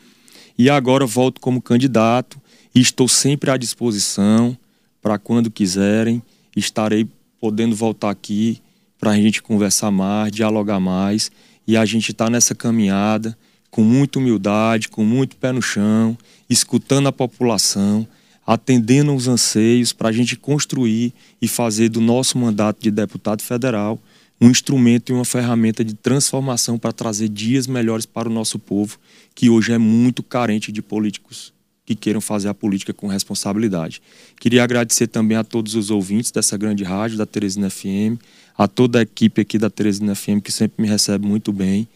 E 0.58 0.68
agora 0.68 1.06
volto 1.06 1.40
como 1.40 1.62
candidato 1.62 2.38
e 2.74 2.80
estou 2.82 3.08
sempre 3.08 3.50
à 3.50 3.56
disposição 3.56 4.54
para 5.00 5.18
quando 5.18 5.50
quiserem. 5.50 6.22
Estarei 6.54 7.08
podendo 7.40 7.74
voltar 7.74 8.10
aqui 8.10 8.60
para 9.00 9.12
a 9.12 9.16
gente 9.16 9.40
conversar 9.40 9.90
mais, 9.90 10.30
dialogar 10.30 10.78
mais. 10.78 11.30
E 11.66 11.74
a 11.74 11.86
gente 11.86 12.10
está 12.12 12.28
nessa 12.28 12.54
caminhada 12.54 13.34
com 13.70 13.82
muita 13.82 14.18
humildade, 14.18 14.88
com 14.88 15.04
muito 15.04 15.36
pé 15.36 15.52
no 15.52 15.62
chão, 15.62 16.16
escutando 16.48 17.08
a 17.08 17.12
população, 17.12 18.06
atendendo 18.46 19.14
os 19.14 19.28
anseios 19.28 19.92
para 19.92 20.08
a 20.08 20.12
gente 20.12 20.36
construir 20.36 21.12
e 21.40 21.46
fazer 21.46 21.88
do 21.88 22.00
nosso 22.00 22.38
mandato 22.38 22.80
de 22.80 22.90
deputado 22.90 23.42
federal 23.42 23.98
um 24.40 24.50
instrumento 24.50 25.10
e 25.10 25.12
uma 25.12 25.24
ferramenta 25.24 25.84
de 25.84 25.94
transformação 25.94 26.78
para 26.78 26.92
trazer 26.92 27.28
dias 27.28 27.66
melhores 27.66 28.06
para 28.06 28.28
o 28.28 28.32
nosso 28.32 28.58
povo, 28.58 28.96
que 29.34 29.50
hoje 29.50 29.72
é 29.72 29.78
muito 29.78 30.22
carente 30.22 30.70
de 30.70 30.80
políticos 30.80 31.52
que 31.84 31.94
queiram 31.94 32.20
fazer 32.20 32.48
a 32.48 32.54
política 32.54 32.92
com 32.92 33.06
responsabilidade. 33.06 34.02
Queria 34.38 34.62
agradecer 34.62 35.06
também 35.06 35.38
a 35.38 35.42
todos 35.42 35.74
os 35.74 35.90
ouvintes 35.90 36.30
dessa 36.30 36.56
grande 36.56 36.84
rádio, 36.84 37.16
da 37.16 37.24
Teresina 37.24 37.70
FM, 37.70 38.20
a 38.56 38.68
toda 38.68 38.98
a 38.98 39.02
equipe 39.02 39.40
aqui 39.40 39.58
da 39.58 39.70
Teresina 39.70 40.14
FM, 40.14 40.40
que 40.44 40.52
sempre 40.52 40.82
me 40.82 40.88
recebe 40.88 41.26
muito 41.26 41.50
bem, 41.50 41.88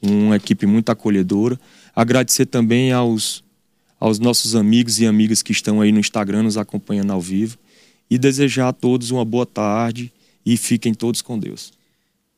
uma 0.00 0.36
equipe 0.36 0.66
muito 0.66 0.90
acolhedora. 0.90 1.58
Agradecer 1.94 2.46
também 2.46 2.92
aos, 2.92 3.42
aos 3.98 4.18
nossos 4.18 4.54
amigos 4.54 5.00
e 5.00 5.06
amigas 5.06 5.42
que 5.42 5.52
estão 5.52 5.80
aí 5.80 5.92
no 5.92 6.00
Instagram 6.00 6.44
nos 6.44 6.56
acompanhando 6.56 7.12
ao 7.12 7.20
vivo 7.20 7.58
e 8.10 8.18
desejar 8.18 8.68
a 8.68 8.72
todos 8.72 9.10
uma 9.10 9.24
boa 9.24 9.44
tarde 9.46 10.12
e 10.44 10.56
fiquem 10.56 10.94
todos 10.94 11.20
com 11.20 11.38
Deus. 11.38 11.72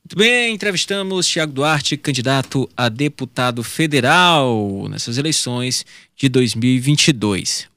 Muito 0.05 0.17
bem, 0.17 0.55
entrevistamos 0.55 1.27
Tiago 1.27 1.53
Duarte, 1.53 1.97
candidato 1.97 2.69
a 2.77 2.89
deputado 2.89 3.63
federal 3.63 4.89
nessas 4.91 5.19
eleições 5.19 5.85
de 6.17 6.29
2022. 6.29 7.70